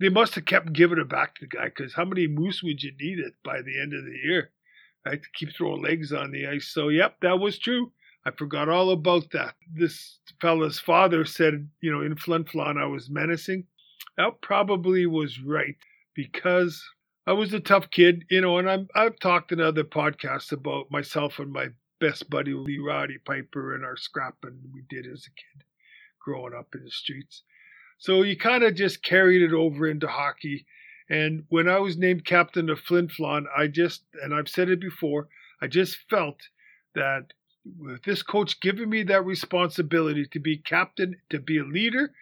they 0.00 0.08
must 0.08 0.36
have 0.36 0.46
kept 0.46 0.72
giving 0.72 0.98
it 0.98 1.10
back 1.10 1.34
to 1.34 1.40
the 1.42 1.54
guy 1.54 1.66
because 1.66 1.92
how 1.92 2.06
many 2.06 2.26
moose 2.28 2.62
would 2.62 2.82
you 2.82 2.92
need 2.98 3.18
it 3.18 3.34
by 3.44 3.60
the 3.60 3.78
end 3.78 3.92
of 3.92 4.06
the 4.06 4.18
year? 4.24 4.52
Right, 5.04 5.22
to 5.22 5.28
keep 5.34 5.54
throwing 5.54 5.82
legs 5.82 6.14
on 6.14 6.30
the 6.30 6.46
ice. 6.46 6.68
So, 6.68 6.88
yep, 6.88 7.16
that 7.20 7.38
was 7.38 7.58
true. 7.58 7.92
I 8.26 8.32
forgot 8.32 8.68
all 8.68 8.90
about 8.90 9.30
that. 9.30 9.54
This 9.72 10.18
fella's 10.40 10.80
father 10.80 11.24
said, 11.24 11.68
you 11.80 11.92
know, 11.92 12.02
in 12.02 12.16
Flin 12.16 12.44
Flon 12.44 12.76
I 12.76 12.86
was 12.86 13.08
menacing. 13.08 13.64
That 14.16 14.40
probably 14.42 15.06
was 15.06 15.40
right 15.40 15.76
because 16.14 16.82
I 17.28 17.34
was 17.34 17.54
a 17.54 17.60
tough 17.60 17.88
kid, 17.92 18.24
you 18.28 18.40
know, 18.40 18.58
and 18.58 18.68
I'm, 18.68 18.88
I've 18.96 19.20
talked 19.20 19.52
in 19.52 19.60
other 19.60 19.84
podcasts 19.84 20.50
about 20.50 20.90
myself 20.90 21.38
and 21.38 21.52
my 21.52 21.68
best 22.00 22.28
buddy 22.28 22.52
Lee 22.52 22.78
Roddy 22.78 23.18
Piper 23.24 23.76
and 23.76 23.84
our 23.84 23.96
scrapping 23.96 24.58
we 24.74 24.82
did 24.90 25.06
as 25.06 25.24
a 25.28 25.30
kid 25.30 25.64
growing 26.20 26.52
up 26.52 26.74
in 26.74 26.82
the 26.84 26.90
streets. 26.90 27.44
So 27.98 28.22
you 28.22 28.36
kind 28.36 28.64
of 28.64 28.74
just 28.74 29.04
carried 29.04 29.42
it 29.42 29.52
over 29.52 29.86
into 29.86 30.08
hockey. 30.08 30.66
And 31.08 31.44
when 31.48 31.68
I 31.68 31.78
was 31.78 31.96
named 31.96 32.24
captain 32.24 32.70
of 32.70 32.80
Flin 32.80 33.06
Flon, 33.06 33.44
I 33.56 33.68
just, 33.68 34.02
and 34.20 34.34
I've 34.34 34.48
said 34.48 34.68
it 34.68 34.80
before, 34.80 35.28
I 35.62 35.68
just 35.68 35.98
felt 36.10 36.40
that 36.96 37.32
with 37.78 38.02
this 38.02 38.22
coach 38.22 38.60
giving 38.60 38.90
me 38.90 39.02
that 39.04 39.24
responsibility 39.24 40.26
to 40.26 40.38
be 40.38 40.58
captain, 40.58 41.16
to 41.30 41.38
be 41.38 41.58
a 41.58 41.64
leader, 41.64 42.12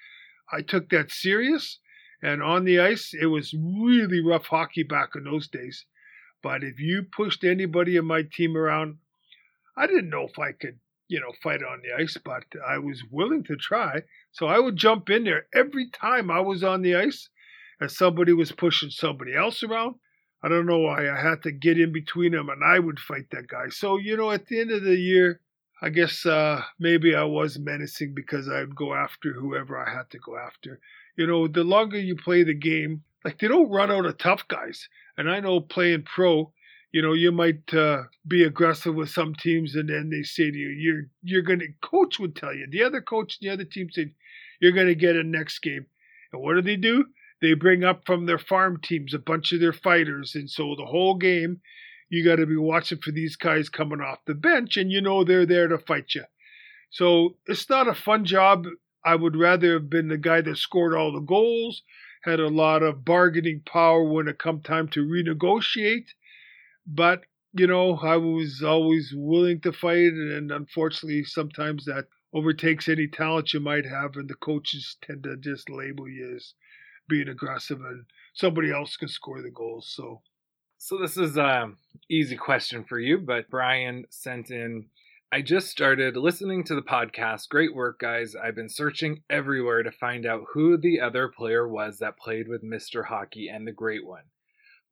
I 0.52 0.62
took 0.62 0.90
that 0.90 1.10
serious. 1.10 1.78
And 2.22 2.42
on 2.42 2.64
the 2.64 2.80
ice, 2.80 3.12
it 3.18 3.26
was 3.26 3.54
really 3.54 4.20
rough 4.20 4.46
hockey 4.46 4.82
back 4.82 5.10
in 5.14 5.24
those 5.24 5.48
days. 5.48 5.84
But 6.42 6.62
if 6.64 6.78
you 6.78 7.02
pushed 7.02 7.44
anybody 7.44 7.96
in 7.96 8.04
my 8.04 8.22
team 8.22 8.56
around, 8.56 8.98
I 9.76 9.86
didn't 9.86 10.10
know 10.10 10.28
if 10.28 10.38
I 10.38 10.52
could, 10.52 10.78
you 11.08 11.20
know, 11.20 11.32
fight 11.42 11.62
on 11.62 11.82
the 11.82 12.02
ice, 12.02 12.16
but 12.22 12.44
I 12.66 12.78
was 12.78 13.02
willing 13.10 13.44
to 13.44 13.56
try. 13.56 14.02
So 14.32 14.46
I 14.46 14.58
would 14.58 14.76
jump 14.76 15.10
in 15.10 15.24
there 15.24 15.46
every 15.54 15.90
time 15.90 16.30
I 16.30 16.40
was 16.40 16.62
on 16.62 16.82
the 16.82 16.94
ice 16.94 17.28
and 17.80 17.90
somebody 17.90 18.32
was 18.32 18.52
pushing 18.52 18.90
somebody 18.90 19.34
else 19.34 19.62
around. 19.62 19.96
I 20.44 20.48
don't 20.48 20.66
know 20.66 20.78
why 20.78 21.08
I 21.08 21.20
had 21.20 21.42
to 21.44 21.52
get 21.52 21.80
in 21.80 21.92
between 21.92 22.32
them 22.32 22.50
and 22.50 22.62
I 22.62 22.78
would 22.78 23.00
fight 23.00 23.30
that 23.30 23.48
guy. 23.48 23.68
So, 23.70 23.96
you 23.98 24.16
know, 24.16 24.30
at 24.30 24.46
the 24.46 24.60
end 24.60 24.70
of 24.70 24.82
the 24.82 24.96
year, 24.96 25.40
I 25.80 25.88
guess 25.88 26.26
uh, 26.26 26.62
maybe 26.78 27.14
I 27.14 27.24
was 27.24 27.58
menacing 27.58 28.14
because 28.14 28.48
I'd 28.48 28.76
go 28.76 28.94
after 28.94 29.32
whoever 29.32 29.78
I 29.78 29.90
had 29.90 30.10
to 30.10 30.18
go 30.18 30.36
after. 30.36 30.80
You 31.16 31.26
know, 31.26 31.48
the 31.48 31.64
longer 31.64 31.98
you 31.98 32.14
play 32.16 32.42
the 32.42 32.54
game, 32.54 33.02
like 33.24 33.38
they 33.38 33.48
don't 33.48 33.70
run 33.70 33.90
out 33.90 34.06
of 34.06 34.18
tough 34.18 34.46
guys. 34.48 34.88
And 35.16 35.30
I 35.30 35.40
know 35.40 35.60
playing 35.60 36.02
pro, 36.02 36.52
you 36.92 37.00
know, 37.00 37.12
you 37.12 37.32
might 37.32 37.72
uh, 37.72 38.04
be 38.28 38.44
aggressive 38.44 38.94
with 38.94 39.10
some 39.10 39.34
teams, 39.34 39.74
and 39.74 39.88
then 39.88 40.10
they 40.10 40.22
say 40.22 40.50
to 40.50 40.56
you, 40.56 40.68
"You're 40.68 41.02
you're 41.22 41.42
going 41.42 41.60
to." 41.60 41.68
Coach 41.82 42.18
would 42.18 42.36
tell 42.36 42.54
you. 42.54 42.66
The 42.70 42.84
other 42.84 43.00
coach, 43.00 43.38
the 43.40 43.50
other 43.50 43.64
team 43.64 43.88
said, 43.90 44.12
you're 44.60 44.72
going 44.72 44.86
to 44.86 44.94
get 44.94 45.16
a 45.16 45.22
next 45.22 45.58
game. 45.60 45.86
And 46.32 46.42
what 46.42 46.54
do 46.54 46.62
they 46.62 46.76
do? 46.76 47.04
They 47.44 47.52
bring 47.52 47.84
up 47.84 48.06
from 48.06 48.24
their 48.24 48.38
farm 48.38 48.80
teams 48.80 49.12
a 49.12 49.18
bunch 49.18 49.52
of 49.52 49.60
their 49.60 49.74
fighters. 49.74 50.34
And 50.34 50.48
so 50.48 50.74
the 50.74 50.86
whole 50.86 51.14
game, 51.14 51.60
you 52.08 52.24
got 52.24 52.36
to 52.36 52.46
be 52.46 52.56
watching 52.56 52.96
for 52.96 53.10
these 53.10 53.36
guys 53.36 53.68
coming 53.68 54.00
off 54.00 54.24
the 54.24 54.34
bench, 54.34 54.78
and 54.78 54.90
you 54.90 55.02
know 55.02 55.24
they're 55.24 55.44
there 55.44 55.68
to 55.68 55.76
fight 55.76 56.14
you. 56.14 56.24
So 56.88 57.36
it's 57.44 57.68
not 57.68 57.86
a 57.86 57.94
fun 57.94 58.24
job. 58.24 58.64
I 59.04 59.16
would 59.16 59.36
rather 59.36 59.74
have 59.74 59.90
been 59.90 60.08
the 60.08 60.16
guy 60.16 60.40
that 60.40 60.56
scored 60.56 60.94
all 60.94 61.12
the 61.12 61.20
goals, 61.20 61.82
had 62.22 62.40
a 62.40 62.48
lot 62.48 62.82
of 62.82 63.04
bargaining 63.04 63.60
power 63.60 64.02
when 64.02 64.26
it 64.26 64.38
come 64.38 64.62
time 64.62 64.88
to 64.88 65.04
renegotiate. 65.04 66.08
But, 66.86 67.26
you 67.52 67.66
know, 67.66 67.98
I 67.98 68.16
was 68.16 68.62
always 68.62 69.12
willing 69.14 69.60
to 69.60 69.72
fight, 69.72 70.14
and 70.14 70.50
unfortunately, 70.50 71.24
sometimes 71.24 71.84
that 71.84 72.06
overtakes 72.32 72.88
any 72.88 73.06
talent 73.06 73.52
you 73.52 73.60
might 73.60 73.84
have, 73.84 74.16
and 74.16 74.30
the 74.30 74.34
coaches 74.34 74.96
tend 75.02 75.24
to 75.24 75.36
just 75.36 75.68
label 75.68 76.08
you 76.08 76.36
as 76.36 76.54
being 77.08 77.28
aggressive, 77.28 77.80
and 77.80 78.04
somebody 78.34 78.70
else 78.70 78.96
can 78.96 79.08
score 79.08 79.42
the 79.42 79.50
goals. 79.50 79.92
So, 79.94 80.22
so 80.78 80.98
this 80.98 81.16
is 81.16 81.36
a 81.36 81.72
easy 82.10 82.36
question 82.36 82.84
for 82.84 82.98
you, 82.98 83.18
but 83.18 83.50
Brian 83.50 84.04
sent 84.10 84.50
in. 84.50 84.86
I 85.32 85.42
just 85.42 85.68
started 85.68 86.16
listening 86.16 86.62
to 86.64 86.76
the 86.76 86.82
podcast. 86.82 87.48
Great 87.48 87.74
work, 87.74 87.98
guys. 87.98 88.36
I've 88.36 88.54
been 88.54 88.68
searching 88.68 89.22
everywhere 89.28 89.82
to 89.82 89.90
find 89.90 90.26
out 90.26 90.44
who 90.52 90.76
the 90.76 91.00
other 91.00 91.28
player 91.28 91.66
was 91.66 91.98
that 91.98 92.18
played 92.18 92.46
with 92.46 92.62
Mr. 92.62 93.06
Hockey 93.06 93.48
and 93.48 93.66
the 93.66 93.72
Great 93.72 94.06
One. 94.06 94.24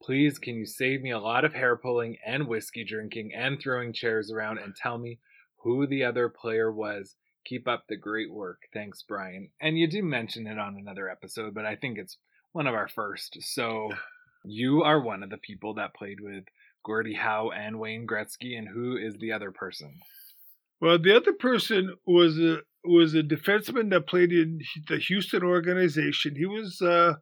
Please, 0.02 0.40
can 0.40 0.56
you 0.56 0.66
save 0.66 1.00
me 1.00 1.12
a 1.12 1.20
lot 1.20 1.44
of 1.44 1.54
hair 1.54 1.76
pulling 1.76 2.16
and 2.26 2.48
whiskey 2.48 2.82
drinking 2.82 3.32
and 3.34 3.60
throwing 3.60 3.92
chairs 3.92 4.32
around 4.32 4.58
and 4.58 4.74
tell 4.74 4.98
me 4.98 5.20
who 5.58 5.86
the 5.86 6.02
other 6.02 6.28
player 6.28 6.72
was? 6.72 7.14
Keep 7.44 7.66
up 7.68 7.84
the 7.88 7.96
great 7.96 8.32
work. 8.32 8.62
Thanks, 8.72 9.02
Brian. 9.06 9.50
And 9.60 9.78
you 9.78 9.88
do 9.88 10.02
mention 10.02 10.46
it 10.46 10.58
on 10.58 10.76
another 10.76 11.08
episode, 11.08 11.54
but 11.54 11.64
I 11.64 11.76
think 11.76 11.98
it's 11.98 12.18
one 12.52 12.66
of 12.66 12.74
our 12.74 12.88
first. 12.88 13.38
So 13.40 13.90
you 14.44 14.82
are 14.82 15.00
one 15.00 15.22
of 15.22 15.30
the 15.30 15.38
people 15.38 15.74
that 15.74 15.94
played 15.94 16.20
with 16.20 16.44
Gordie 16.84 17.14
Howe 17.14 17.50
and 17.50 17.78
Wayne 17.78 18.06
Gretzky, 18.06 18.58
and 18.58 18.68
who 18.68 18.96
is 18.96 19.16
the 19.18 19.32
other 19.32 19.50
person? 19.50 20.00
Well, 20.80 20.98
the 20.98 21.16
other 21.16 21.32
person 21.32 21.94
was 22.06 22.38
a 22.38 22.58
was 22.84 23.14
a 23.14 23.22
defenseman 23.22 23.90
that 23.90 24.08
played 24.08 24.32
in 24.32 24.60
the 24.88 24.98
Houston 24.98 25.44
organization. 25.44 26.34
He 26.34 26.46
was 26.46 26.82
uh 26.82 27.14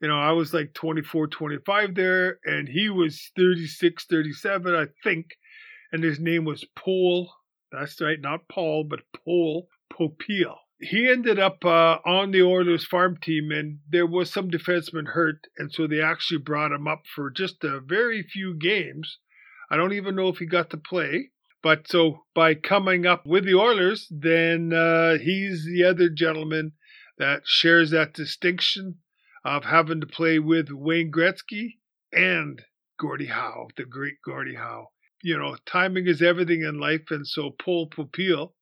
you 0.00 0.08
know, 0.08 0.18
I 0.18 0.32
was 0.32 0.52
like 0.52 0.74
24, 0.74 1.28
25 1.28 1.94
there, 1.94 2.38
and 2.44 2.68
he 2.68 2.90
was 2.90 3.30
36, 3.36 4.04
37, 4.10 4.74
I 4.74 4.86
think. 5.02 5.26
And 5.92 6.02
his 6.02 6.20
name 6.20 6.44
was 6.44 6.64
Paul 6.74 7.30
that's 7.72 8.00
right, 8.00 8.20
not 8.20 8.48
Paul, 8.48 8.84
but 8.84 9.00
Poul 9.12 9.68
Popiel. 9.92 10.56
He 10.80 11.08
ended 11.08 11.38
up 11.38 11.64
uh, 11.64 11.98
on 12.04 12.32
the 12.32 12.42
Oilers 12.42 12.84
farm 12.84 13.16
team, 13.16 13.50
and 13.50 13.78
there 13.88 14.06
was 14.06 14.32
some 14.32 14.50
defenseman 14.50 15.08
hurt, 15.08 15.46
and 15.56 15.72
so 15.72 15.86
they 15.86 16.00
actually 16.00 16.38
brought 16.38 16.72
him 16.72 16.86
up 16.86 17.02
for 17.14 17.30
just 17.30 17.64
a 17.64 17.80
very 17.80 18.22
few 18.22 18.54
games. 18.54 19.18
I 19.70 19.76
don't 19.76 19.94
even 19.94 20.14
know 20.14 20.28
if 20.28 20.38
he 20.38 20.46
got 20.46 20.70
to 20.70 20.76
play. 20.76 21.30
But 21.62 21.88
so 21.88 22.24
by 22.32 22.54
coming 22.54 23.06
up 23.06 23.26
with 23.26 23.44
the 23.44 23.54
Oilers, 23.54 24.06
then 24.08 24.72
uh, 24.72 25.18
he's 25.18 25.64
the 25.64 25.82
other 25.82 26.08
gentleman 26.08 26.72
that 27.18 27.42
shares 27.44 27.90
that 27.90 28.12
distinction 28.12 28.98
of 29.44 29.64
having 29.64 30.00
to 30.00 30.06
play 30.06 30.38
with 30.38 30.68
Wayne 30.70 31.10
Gretzky 31.10 31.78
and 32.12 32.62
Gordie 33.00 33.26
Howe, 33.26 33.68
the 33.76 33.84
great 33.84 34.22
Gordie 34.24 34.54
Howe 34.54 34.90
you 35.26 35.36
know, 35.36 35.56
timing 35.66 36.06
is 36.06 36.22
everything 36.22 36.62
in 36.62 36.78
life. 36.78 37.10
And 37.10 37.26
so 37.26 37.50
Poul 37.50 37.90
Popiel, 37.90 38.52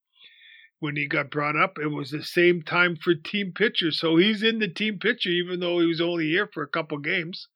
when 0.78 0.96
he 0.96 1.06
got 1.06 1.30
brought 1.30 1.56
up, 1.56 1.76
it 1.78 1.88
was 1.88 2.10
the 2.10 2.22
same 2.22 2.62
time 2.62 2.96
for 2.96 3.14
team 3.14 3.52
pitcher. 3.54 3.90
So 3.90 4.16
he's 4.16 4.42
in 4.42 4.60
the 4.60 4.68
team 4.68 4.98
pitcher, 4.98 5.28
even 5.28 5.60
though 5.60 5.80
he 5.80 5.86
was 5.86 6.00
only 6.00 6.28
here 6.28 6.48
for 6.50 6.62
a 6.62 6.68
couple 6.68 6.96
games. 6.96 7.48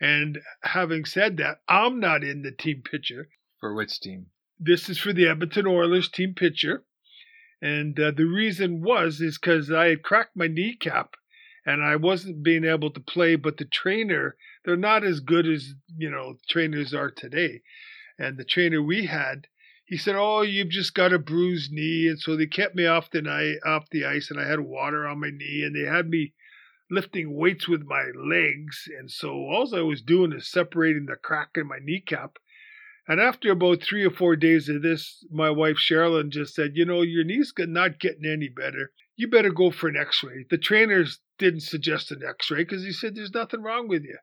And 0.00 0.38
having 0.62 1.04
said 1.04 1.36
that, 1.36 1.58
I'm 1.68 2.00
not 2.00 2.24
in 2.24 2.40
the 2.40 2.50
team 2.50 2.82
pitcher. 2.90 3.28
For 3.60 3.74
which 3.74 4.00
team? 4.00 4.28
This 4.58 4.88
is 4.88 4.96
for 4.96 5.12
the 5.12 5.28
Edmonton 5.28 5.66
Oilers 5.66 6.08
team 6.08 6.32
pitcher. 6.32 6.84
And 7.60 8.00
uh, 8.00 8.12
the 8.12 8.24
reason 8.24 8.80
was 8.80 9.20
is 9.20 9.36
because 9.36 9.70
I 9.70 9.88
had 9.88 10.02
cracked 10.02 10.36
my 10.36 10.46
kneecap 10.46 11.16
and 11.66 11.84
I 11.84 11.96
wasn't 11.96 12.42
being 12.42 12.64
able 12.64 12.92
to 12.92 13.00
play. 13.00 13.36
But 13.36 13.58
the 13.58 13.66
trainer, 13.66 14.36
they're 14.64 14.74
not 14.74 15.04
as 15.04 15.20
good 15.20 15.46
as 15.46 15.74
you 15.98 16.10
know 16.10 16.38
trainers 16.48 16.94
are 16.94 17.10
today 17.10 17.60
and 18.18 18.36
the 18.36 18.44
trainer 18.44 18.82
we 18.82 19.06
had, 19.06 19.46
he 19.84 19.96
said, 19.96 20.16
"Oh, 20.16 20.42
you've 20.42 20.68
just 20.70 20.94
got 20.94 21.12
a 21.12 21.18
bruised 21.18 21.72
knee," 21.72 22.08
and 22.08 22.18
so 22.18 22.36
they 22.36 22.46
kept 22.46 22.74
me 22.74 22.84
off 22.84 23.10
the 23.10 23.22
night 23.22 23.58
off 23.64 23.88
the 23.90 24.04
ice, 24.04 24.30
and 24.30 24.38
I 24.38 24.46
had 24.46 24.60
water 24.60 25.06
on 25.06 25.20
my 25.20 25.30
knee, 25.30 25.62
and 25.62 25.74
they 25.74 25.88
had 25.88 26.08
me 26.08 26.34
lifting 26.90 27.34
weights 27.34 27.68
with 27.68 27.82
my 27.82 28.10
legs, 28.14 28.88
and 28.98 29.10
so 29.10 29.30
all 29.30 29.74
I 29.74 29.80
was 29.80 30.02
doing 30.02 30.32
is 30.32 30.46
separating 30.46 31.06
the 31.06 31.16
crack 31.16 31.50
in 31.56 31.66
my 31.66 31.78
kneecap. 31.80 32.38
And 33.06 33.20
after 33.20 33.50
about 33.50 33.82
three 33.82 34.04
or 34.04 34.10
four 34.10 34.36
days 34.36 34.68
of 34.68 34.82
this, 34.82 35.24
my 35.30 35.48
wife 35.48 35.76
Sherilyn 35.76 36.28
just 36.28 36.54
said, 36.54 36.76
"You 36.76 36.84
know, 36.84 37.00
your 37.00 37.24
knee's 37.24 37.54
not 37.56 37.98
getting 37.98 38.26
any 38.26 38.48
better. 38.48 38.92
You 39.16 39.28
better 39.28 39.50
go 39.50 39.70
for 39.70 39.88
an 39.88 39.96
X-ray." 39.96 40.44
The 40.50 40.58
trainers 40.58 41.20
didn't 41.38 41.60
suggest 41.60 42.10
an 42.10 42.22
X-ray 42.22 42.64
because 42.64 42.84
he 42.84 42.92
said 42.92 43.14
there's 43.14 43.32
nothing 43.32 43.62
wrong 43.62 43.88
with 43.88 44.04
you. 44.04 44.18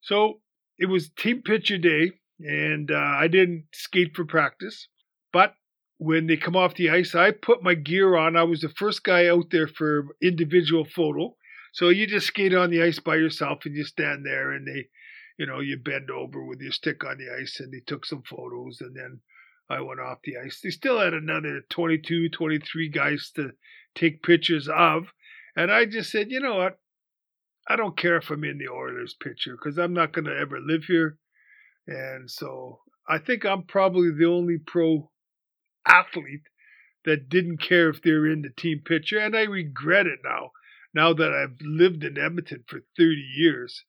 So 0.00 0.40
it 0.78 0.86
was 0.86 1.10
team 1.10 1.42
pitcher 1.42 1.76
day 1.76 2.12
and 2.40 2.90
uh, 2.90 2.94
I 2.94 3.28
didn't 3.28 3.64
skate 3.72 4.14
for 4.14 4.24
practice. 4.24 4.88
But 5.32 5.54
when 5.98 6.26
they 6.26 6.36
come 6.36 6.56
off 6.56 6.74
the 6.74 6.90
ice, 6.90 7.14
I 7.14 7.32
put 7.32 7.62
my 7.62 7.74
gear 7.74 8.16
on. 8.16 8.36
I 8.36 8.44
was 8.44 8.60
the 8.60 8.68
first 8.68 9.02
guy 9.04 9.26
out 9.28 9.50
there 9.50 9.68
for 9.68 10.06
individual 10.22 10.84
photo. 10.84 11.34
So 11.72 11.88
you 11.90 12.06
just 12.06 12.28
skate 12.28 12.54
on 12.54 12.70
the 12.70 12.82
ice 12.82 12.98
by 12.98 13.16
yourself 13.16 13.66
and 13.66 13.74
you 13.74 13.84
stand 13.84 14.24
there 14.24 14.52
and 14.52 14.66
they, 14.66 14.88
you 15.38 15.46
know, 15.46 15.60
you 15.60 15.76
bend 15.76 16.10
over 16.10 16.44
with 16.44 16.60
your 16.60 16.72
stick 16.72 17.04
on 17.04 17.18
the 17.18 17.28
ice 17.40 17.60
and 17.60 17.72
they 17.72 17.80
took 17.86 18.06
some 18.06 18.22
photos 18.22 18.80
and 18.80 18.96
then 18.96 19.20
I 19.68 19.80
went 19.80 20.00
off 20.00 20.18
the 20.24 20.38
ice. 20.38 20.60
They 20.62 20.70
still 20.70 20.98
had 20.98 21.12
another 21.12 21.60
22, 21.68 22.30
23 22.30 22.88
guys 22.88 23.30
to 23.36 23.52
take 23.94 24.22
pictures 24.22 24.68
of. 24.68 25.08
And 25.56 25.70
I 25.70 25.84
just 25.84 26.10
said, 26.10 26.30
you 26.30 26.40
know 26.40 26.56
what? 26.56 26.78
I 27.68 27.76
don't 27.76 27.96
care 27.96 28.16
if 28.16 28.30
I'm 28.30 28.44
in 28.44 28.58
the 28.58 28.68
Oilers 28.68 29.14
picture 29.14 29.56
because 29.56 29.78
I'm 29.78 29.92
not 29.92 30.12
going 30.12 30.24
to 30.24 30.36
ever 30.36 30.58
live 30.58 30.84
here. 30.84 31.18
And 31.88 32.30
so 32.30 32.80
I 33.08 33.18
think 33.18 33.44
I'm 33.44 33.62
probably 33.62 34.10
the 34.10 34.26
only 34.26 34.58
pro 34.58 35.10
athlete 35.86 36.42
that 37.04 37.30
didn't 37.30 37.62
care 37.62 37.88
if 37.88 38.02
they're 38.02 38.26
in 38.26 38.42
the 38.42 38.50
team 38.50 38.82
picture. 38.84 39.18
And 39.18 39.34
I 39.34 39.44
regret 39.44 40.06
it 40.06 40.18
now, 40.22 40.50
now 40.94 41.14
that 41.14 41.32
I've 41.32 41.56
lived 41.62 42.04
in 42.04 42.18
Edmonton 42.18 42.64
for 42.66 42.80
30 42.98 43.14
years. 43.36 43.84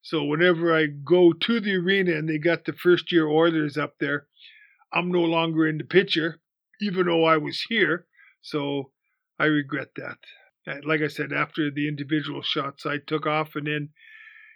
So 0.00 0.24
whenever 0.24 0.74
I 0.74 0.86
go 0.86 1.32
to 1.32 1.60
the 1.60 1.76
arena 1.76 2.12
and 2.12 2.28
they 2.28 2.38
got 2.38 2.64
the 2.64 2.72
first 2.72 3.12
year 3.12 3.28
Oilers 3.28 3.76
up 3.76 3.96
there, 4.00 4.26
I'm 4.92 5.12
no 5.12 5.20
longer 5.22 5.66
in 5.68 5.78
the 5.78 5.84
picture, 5.84 6.40
even 6.80 7.06
though 7.06 7.24
I 7.24 7.36
was 7.36 7.62
here. 7.68 8.06
So 8.40 8.90
I 9.38 9.44
regret 9.44 9.88
that. 9.96 10.18
Like 10.84 11.02
I 11.02 11.08
said, 11.08 11.32
after 11.32 11.70
the 11.70 11.88
individual 11.88 12.40
shots, 12.42 12.86
I 12.86 12.98
took 12.98 13.26
off, 13.26 13.56
and 13.56 13.66
then, 13.66 13.90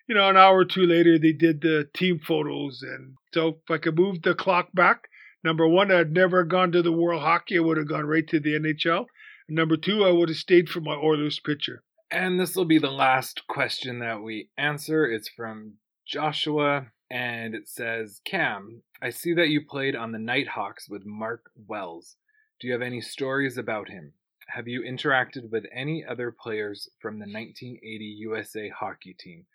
you 0.09 0.15
know, 0.15 0.29
an 0.29 0.37
hour 0.37 0.59
or 0.59 0.65
two 0.65 0.87
later, 0.87 1.19
they 1.19 1.33
did 1.33 1.61
the 1.61 1.89
team 1.95 2.21
photos. 2.21 2.83
And 2.83 3.17
so 3.35 3.49
if 3.49 3.71
I 3.71 3.79
could 3.79 3.97
move 3.97 4.23
the 4.23 4.35
clock 4.35 4.69
back, 4.73 5.09
number 5.43 5.67
one, 5.67 5.91
I'd 5.91 6.13
never 6.13 6.45
gone 6.45 6.73
to 6.73 6.83
the 6.83 6.93
World 6.93 7.23
Hockey. 7.23 7.57
I 7.57 7.61
would 7.61 7.77
have 7.77 7.89
gone 7.89 8.07
right 8.07 8.27
to 8.29 8.41
the 8.41 8.59
NHL. 8.59 9.07
And 9.49 9.57
number 9.57 9.77
two, 9.77 10.05
I 10.05 10.11
would 10.11 10.29
have 10.29 10.39
stayed 10.39 10.69
for 10.69 10.81
my 10.81 10.95
Oilers 10.95 11.41
picture. 11.41 11.83
And 12.11 12.39
this 12.39 12.55
will 12.55 12.65
be 12.65 12.79
the 12.79 12.91
last 12.91 13.47
question 13.49 13.99
that 13.99 14.23
we 14.23 14.51
answer. 14.57 15.07
It's 15.07 15.29
from 15.29 15.75
Joshua, 16.07 16.93
and 17.11 17.55
it 17.55 17.69
says, 17.69 18.21
Cam, 18.25 18.83
I 19.03 19.11
see 19.11 19.35
that 19.35 19.49
you 19.49 19.65
played 19.67 19.97
on 19.97 20.13
the 20.13 20.19
Nighthawks 20.19 20.89
with 20.89 21.05
Mark 21.05 21.51
Wells. 21.57 22.17
Do 22.61 22.69
you 22.69 22.73
have 22.73 22.83
any 22.83 23.01
stories 23.01 23.59
about 23.59 23.89
him? 23.89 24.13
Have 24.49 24.69
you 24.69 24.83
interacted 24.83 25.51
with 25.51 25.65
any 25.73 26.05
other 26.05 26.31
players 26.31 26.89
from 27.01 27.19
the 27.19 27.27
1980 27.27 28.05
USA 28.05 28.69
hockey 28.69 29.17
team? 29.19 29.47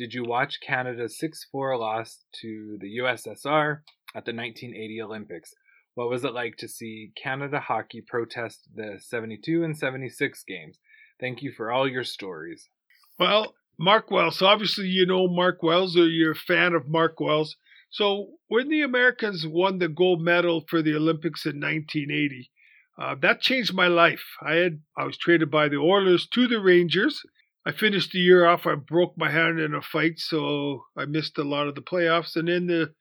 Did 0.00 0.14
you 0.14 0.24
watch 0.24 0.60
Canada's 0.66 1.18
6 1.18 1.48
4 1.52 1.76
loss 1.76 2.24
to 2.40 2.78
the 2.80 3.00
USSR 3.02 3.80
at 4.14 4.24
the 4.24 4.32
1980 4.32 5.02
Olympics? 5.02 5.52
What 5.92 6.08
was 6.08 6.24
it 6.24 6.32
like 6.32 6.56
to 6.56 6.68
see 6.68 7.12
Canada 7.22 7.60
hockey 7.60 8.00
protest 8.00 8.66
the 8.74 8.98
72 8.98 9.62
and 9.62 9.76
76 9.76 10.42
games? 10.44 10.78
Thank 11.20 11.42
you 11.42 11.52
for 11.54 11.70
all 11.70 11.86
your 11.86 12.04
stories. 12.04 12.70
Well, 13.18 13.54
Mark 13.78 14.10
Wells, 14.10 14.40
obviously 14.40 14.86
you 14.86 15.04
know 15.04 15.28
Mark 15.28 15.62
Wells 15.62 15.94
or 15.98 16.08
you're 16.08 16.32
a 16.32 16.34
fan 16.34 16.72
of 16.72 16.88
Mark 16.88 17.20
Wells. 17.20 17.56
So 17.90 18.38
when 18.48 18.70
the 18.70 18.80
Americans 18.80 19.46
won 19.46 19.80
the 19.80 19.88
gold 19.88 20.22
medal 20.22 20.64
for 20.66 20.80
the 20.80 20.96
Olympics 20.96 21.44
in 21.44 21.60
1980, 21.60 22.50
uh, 22.98 23.16
that 23.20 23.42
changed 23.42 23.74
my 23.74 23.88
life. 23.88 24.24
I 24.40 24.54
had 24.54 24.80
I 24.96 25.04
was 25.04 25.18
traded 25.18 25.50
by 25.50 25.68
the 25.68 25.76
Oilers 25.76 26.26
to 26.28 26.48
the 26.48 26.58
Rangers. 26.58 27.20
I 27.66 27.72
finished 27.72 28.12
the 28.12 28.18
year 28.18 28.46
off. 28.46 28.66
I 28.66 28.74
broke 28.74 29.18
my 29.18 29.30
hand 29.30 29.60
in 29.60 29.74
a 29.74 29.82
fight, 29.82 30.18
so 30.18 30.84
I 30.96 31.04
missed 31.04 31.36
a 31.38 31.44
lot 31.44 31.68
of 31.68 31.74
the 31.74 31.82
playoffs. 31.82 32.34
And 32.34 32.48
then 32.48 32.66
the 32.66 32.94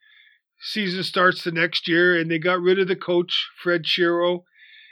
season 0.59 1.03
starts 1.03 1.43
the 1.43 1.51
next 1.51 1.87
year, 1.87 2.19
and 2.19 2.29
they 2.29 2.39
got 2.39 2.61
rid 2.61 2.79
of 2.79 2.87
the 2.87 2.95
coach 2.95 3.47
Fred 3.61 3.83
Shero, 3.83 4.43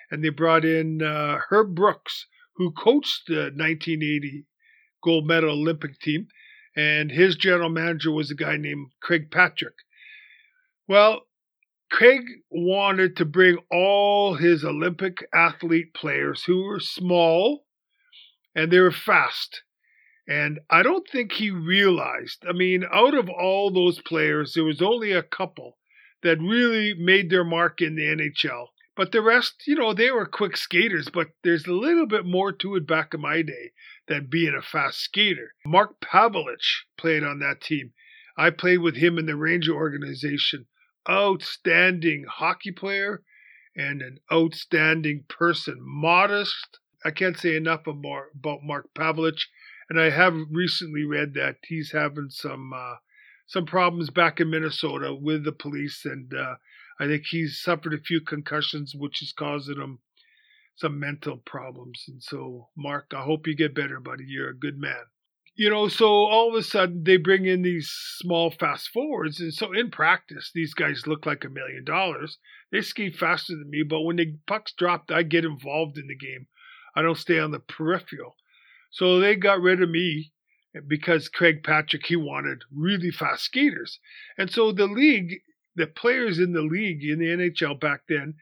and 0.09 0.23
they 0.23 0.29
brought 0.29 0.63
in 0.63 1.01
uh, 1.01 1.39
Herb 1.49 1.75
Brooks, 1.75 2.27
who 2.55 2.71
coached 2.71 3.23
the 3.27 3.51
1980 3.53 4.45
gold 5.03 5.27
medal 5.27 5.51
Olympic 5.51 5.99
team, 5.99 6.27
and 6.75 7.11
his 7.11 7.35
general 7.35 7.69
manager 7.69 8.11
was 8.11 8.31
a 8.31 8.35
guy 8.35 8.55
named 8.55 8.91
Craig 9.01 9.29
Patrick. 9.29 9.75
Well, 10.87 11.23
Craig 11.91 12.23
wanted 12.49 13.17
to 13.17 13.25
bring 13.25 13.57
all 13.69 14.35
his 14.35 14.63
Olympic 14.63 15.25
athlete 15.33 15.93
players 15.93 16.43
who 16.45 16.63
were 16.63 16.79
small 16.79 17.66
and 18.57 18.71
they 18.71 18.79
were 18.79 18.91
fast. 18.91 19.61
And 20.27 20.59
I 20.69 20.81
don't 20.83 21.07
think 21.07 21.31
he 21.31 21.51
realized, 21.51 22.43
I 22.49 22.51
mean, 22.51 22.83
out 22.91 23.13
of 23.13 23.29
all 23.29 23.71
those 23.71 24.01
players, 24.01 24.53
there 24.53 24.65
was 24.65 24.81
only 24.81 25.13
a 25.13 25.23
couple 25.23 25.77
that 26.23 26.39
really 26.39 26.95
made 26.95 27.29
their 27.29 27.45
mark 27.45 27.81
in 27.81 27.95
the 27.95 28.01
NHL. 28.01 28.65
But 28.95 29.11
the 29.11 29.21
rest, 29.21 29.63
you 29.67 29.75
know, 29.75 29.93
they 29.93 30.09
were 30.09 30.25
quick 30.25 30.57
skaters, 30.57 31.07
but 31.07 31.27
there's 31.43 31.67
a 31.67 31.71
little 31.71 32.07
bit 32.07 32.25
more 32.25 32.51
to 32.51 32.75
it 32.75 32.87
back 32.87 33.13
in 33.13 33.21
my 33.21 33.43
day 33.43 33.71
than 34.07 34.27
being 34.29 34.55
a 34.57 34.61
fast 34.63 35.01
skater. 35.01 35.53
Mark 35.63 36.01
Pavelich 36.01 36.81
played 36.97 37.23
on 37.23 37.37
that 37.39 37.61
team. 37.61 37.93
I 38.35 38.49
played 38.49 38.79
with 38.79 38.95
him 38.95 39.19
in 39.19 39.27
the 39.27 39.35
Ranger 39.35 39.75
organization 39.75 40.65
outstanding 41.07 42.25
hockey 42.27 42.71
player 42.71 43.21
and 43.75 44.01
an 44.01 44.17
outstanding 44.33 45.25
person. 45.29 45.77
Modest. 45.79 46.79
I 47.07 47.11
can't 47.11 47.39
say 47.39 47.55
enough 47.55 47.87
about 47.87 48.63
Mark 48.63 48.93
Pavelich. 48.93 49.45
And 49.89 49.97
I 49.97 50.09
have 50.09 50.35
recently 50.51 51.05
read 51.05 51.35
that 51.35 51.55
he's 51.63 51.93
having 51.93 52.29
some 52.29 52.73
uh, 52.73 52.95
some 53.45 53.65
problems 53.65 54.09
back 54.09 54.41
in 54.41 54.49
Minnesota 54.49 55.15
with 55.15 55.45
the 55.45 55.53
police, 55.53 56.03
and 56.03 56.33
uh, 56.33 56.55
I 56.99 57.07
think 57.07 57.23
he's 57.27 57.61
suffered 57.61 57.93
a 57.93 58.01
few 58.01 58.19
concussions, 58.19 58.93
which 58.93 59.21
is 59.21 59.31
causing 59.31 59.77
him 59.77 59.99
some 60.75 60.99
mental 60.99 61.37
problems. 61.37 62.03
And 62.09 62.21
so, 62.21 62.67
Mark, 62.75 63.13
I 63.15 63.21
hope 63.21 63.47
you 63.47 63.55
get 63.55 63.73
better, 63.73 64.01
buddy. 64.01 64.25
You're 64.27 64.49
a 64.49 64.57
good 64.57 64.77
man 64.77 65.05
you 65.57 65.71
know, 65.71 65.87
so 65.87 66.05
all 66.05 66.49
of 66.49 66.55
a 66.55 66.61
sudden 66.61 67.03
they 67.03 67.17
bring 67.17 67.45
in 67.45 67.63
these 67.63 67.89
small 67.89 68.51
fast 68.51 68.89
forwards. 68.89 69.39
And 69.39 69.51
so 69.51 69.73
in 69.73 69.89
practice, 69.89 70.51
these 70.53 70.75
guys 70.75 71.07
look 71.07 71.25
like 71.25 71.43
a 71.43 71.49
million 71.49 71.83
dollars. 71.83 72.37
They 72.71 72.81
skate 72.81 73.15
faster 73.15 73.53
than 73.55 73.71
me, 73.71 73.81
but 73.81 74.01
when 74.01 74.17
the 74.17 74.37
puck's 74.45 74.71
dropped, 74.73 75.11
I 75.11 75.23
get 75.23 75.45
involved 75.45 75.97
in 75.97 76.07
the 76.07 76.15
game. 76.15 76.45
I 76.97 77.03
don't 77.03 77.15
stay 77.15 77.37
on 77.37 77.51
the 77.51 77.59
peripheral. 77.59 78.35
So 78.89 79.19
they 79.19 79.35
got 79.35 79.61
rid 79.61 79.83
of 79.83 79.89
me 79.91 80.31
because 80.87 81.29
Craig 81.29 81.63
Patrick, 81.63 82.07
he 82.07 82.15
wanted 82.15 82.63
really 82.75 83.11
fast 83.11 83.43
skaters. 83.43 83.99
And 84.35 84.49
so 84.49 84.71
the 84.71 84.87
league, 84.87 85.41
the 85.75 85.85
players 85.85 86.39
in 86.39 86.53
the 86.53 86.63
league 86.63 87.03
in 87.03 87.19
the 87.19 87.27
NHL 87.27 87.79
back 87.79 88.01
then, 88.09 88.33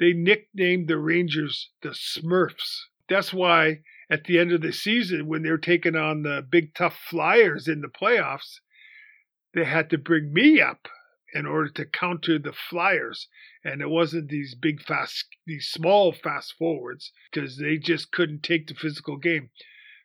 they 0.00 0.12
nicknamed 0.12 0.88
the 0.88 0.98
Rangers 0.98 1.70
the 1.82 1.90
Smurfs. 1.90 2.80
That's 3.08 3.32
why 3.32 3.82
at 4.10 4.24
the 4.24 4.40
end 4.40 4.50
of 4.50 4.60
the 4.60 4.72
season 4.72 5.28
when 5.28 5.44
they 5.44 5.50
were 5.50 5.58
taking 5.58 5.94
on 5.94 6.22
the 6.22 6.44
big 6.50 6.74
tough 6.74 6.98
flyers 7.08 7.68
in 7.68 7.80
the 7.80 7.88
playoffs, 7.88 8.58
they 9.54 9.64
had 9.64 9.88
to 9.90 9.98
bring 9.98 10.32
me 10.32 10.60
up 10.60 10.88
in 11.34 11.46
order 11.46 11.68
to 11.68 11.84
counter 11.84 12.38
the 12.38 12.52
flyers. 12.52 13.28
And 13.64 13.80
it 13.80 13.90
wasn't 13.90 14.28
these 14.28 14.54
big 14.54 14.82
fast, 14.82 15.26
these 15.46 15.66
small 15.66 16.12
fast 16.12 16.54
forwards 16.58 17.12
because 17.30 17.58
they 17.58 17.76
just 17.76 18.12
couldn't 18.12 18.42
take 18.42 18.66
the 18.66 18.74
physical 18.74 19.16
game. 19.16 19.50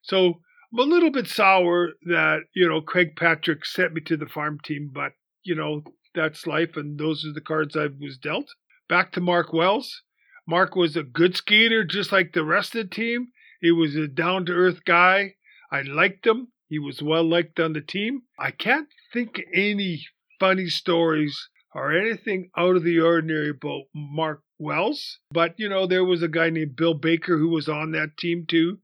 So 0.01 0.41
I'm 0.71 0.79
a 0.79 0.83
little 0.83 1.11
bit 1.11 1.27
sour 1.27 1.93
that, 2.03 2.41
you 2.53 2.67
know, 2.67 2.81
Craig 2.81 3.15
Patrick 3.15 3.65
sent 3.65 3.93
me 3.93 4.01
to 4.01 4.17
the 4.17 4.25
farm 4.25 4.59
team, 4.63 4.91
but, 4.93 5.13
you 5.43 5.55
know, 5.55 5.83
that's 6.13 6.47
life 6.47 6.75
and 6.75 6.99
those 6.99 7.25
are 7.25 7.33
the 7.33 7.41
cards 7.41 7.75
I 7.75 7.87
was 7.99 8.17
dealt. 8.17 8.53
Back 8.87 9.11
to 9.13 9.21
Mark 9.21 9.53
Wells. 9.53 10.03
Mark 10.47 10.75
was 10.75 10.95
a 10.95 11.03
good 11.03 11.35
skater 11.35 11.83
just 11.83 12.11
like 12.11 12.33
the 12.33 12.43
rest 12.43 12.75
of 12.75 12.89
the 12.89 12.95
team. 12.95 13.29
He 13.61 13.71
was 13.71 13.95
a 13.95 14.07
down 14.07 14.45
to 14.45 14.51
earth 14.51 14.85
guy. 14.85 15.35
I 15.71 15.81
liked 15.81 16.27
him. 16.27 16.49
He 16.67 16.77
was 16.79 17.01
well 17.01 17.23
liked 17.23 17.59
on 17.59 17.73
the 17.73 17.81
team. 17.81 18.23
I 18.37 18.51
can't 18.51 18.89
think 19.13 19.41
any 19.53 20.05
funny 20.39 20.67
stories 20.67 21.49
or 21.73 21.97
anything 21.97 22.49
out 22.57 22.75
of 22.75 22.83
the 22.83 22.99
ordinary 22.99 23.49
about 23.49 23.83
Mark 23.93 24.41
Wells. 24.57 25.19
But, 25.31 25.55
you 25.57 25.67
know, 25.67 25.85
there 25.85 26.05
was 26.05 26.23
a 26.23 26.27
guy 26.27 26.49
named 26.49 26.75
Bill 26.75 26.93
Baker 26.93 27.37
who 27.37 27.49
was 27.49 27.67
on 27.67 27.91
that 27.91 28.17
team 28.17 28.45
too. 28.47 28.79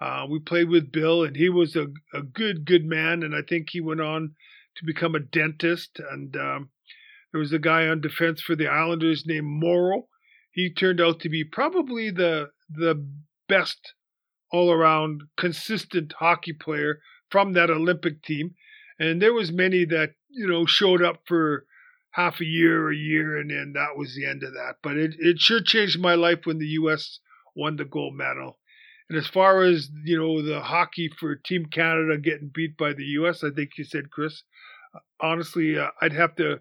Uh, 0.00 0.26
we 0.28 0.38
played 0.40 0.68
with 0.68 0.92
Bill, 0.92 1.22
and 1.22 1.36
he 1.36 1.48
was 1.48 1.76
a, 1.76 1.86
a 2.12 2.22
good, 2.22 2.66
good 2.66 2.84
man. 2.84 3.22
And 3.22 3.34
I 3.34 3.40
think 3.48 3.68
he 3.70 3.80
went 3.80 4.00
on 4.00 4.34
to 4.76 4.84
become 4.84 5.14
a 5.14 5.20
dentist. 5.20 6.00
And 6.10 6.36
um, 6.36 6.70
there 7.32 7.40
was 7.40 7.52
a 7.52 7.58
guy 7.58 7.86
on 7.86 8.00
defense 8.00 8.42
for 8.42 8.56
the 8.56 8.68
Islanders 8.68 9.24
named 9.26 9.46
Morrow. 9.46 10.08
He 10.50 10.72
turned 10.72 11.00
out 11.00 11.20
to 11.20 11.28
be 11.28 11.44
probably 11.44 12.10
the 12.10 12.50
the 12.68 13.06
best 13.48 13.94
all 14.50 14.70
around 14.70 15.22
consistent 15.36 16.14
hockey 16.18 16.52
player 16.52 17.00
from 17.30 17.52
that 17.52 17.70
Olympic 17.70 18.22
team. 18.22 18.54
And 18.98 19.20
there 19.20 19.32
was 19.32 19.50
many 19.50 19.84
that, 19.86 20.10
you 20.34 20.46
know, 20.46 20.66
showed 20.66 21.02
up 21.02 21.22
for 21.26 21.66
half 22.10 22.40
a 22.40 22.44
year 22.44 22.84
or 22.84 22.92
a 22.92 22.96
year 22.96 23.38
and 23.38 23.50
then 23.50 23.72
that 23.74 23.96
was 23.96 24.14
the 24.14 24.24
end 24.24 24.42
of 24.42 24.52
that. 24.52 24.76
But 24.82 24.96
it, 24.96 25.14
it 25.18 25.40
sure 25.40 25.60
changed 25.60 25.98
my 25.98 26.14
life 26.14 26.40
when 26.44 26.58
the 26.58 26.66
US 26.66 27.18
won 27.56 27.76
the 27.76 27.84
gold 27.84 28.14
medal. 28.14 28.58
And 29.08 29.18
as 29.18 29.26
far 29.26 29.62
as, 29.62 29.90
you 30.04 30.18
know, 30.18 30.40
the 30.40 30.60
hockey 30.60 31.08
for 31.08 31.34
Team 31.34 31.66
Canada 31.66 32.16
getting 32.18 32.50
beat 32.54 32.76
by 32.76 32.92
the 32.92 33.04
US, 33.04 33.42
I 33.44 33.50
think 33.50 33.70
you 33.76 33.84
said, 33.84 34.10
Chris, 34.10 34.42
honestly, 35.20 35.78
uh, 35.78 35.88
I'd 36.00 36.12
have 36.12 36.36
to 36.36 36.60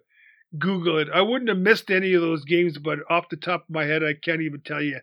Google 0.58 0.98
it. 0.98 1.08
I 1.14 1.22
wouldn't 1.22 1.50
have 1.50 1.58
missed 1.58 1.90
any 1.90 2.14
of 2.14 2.22
those 2.22 2.44
games, 2.46 2.78
but 2.78 3.00
off 3.10 3.30
the 3.30 3.38
top 3.38 3.64
of 3.64 3.74
my 3.74 3.86
head, 3.86 4.04
I 4.04 4.14
can't 4.14 4.42
even 4.42 4.62
tell 4.62 4.82
you 4.82 5.00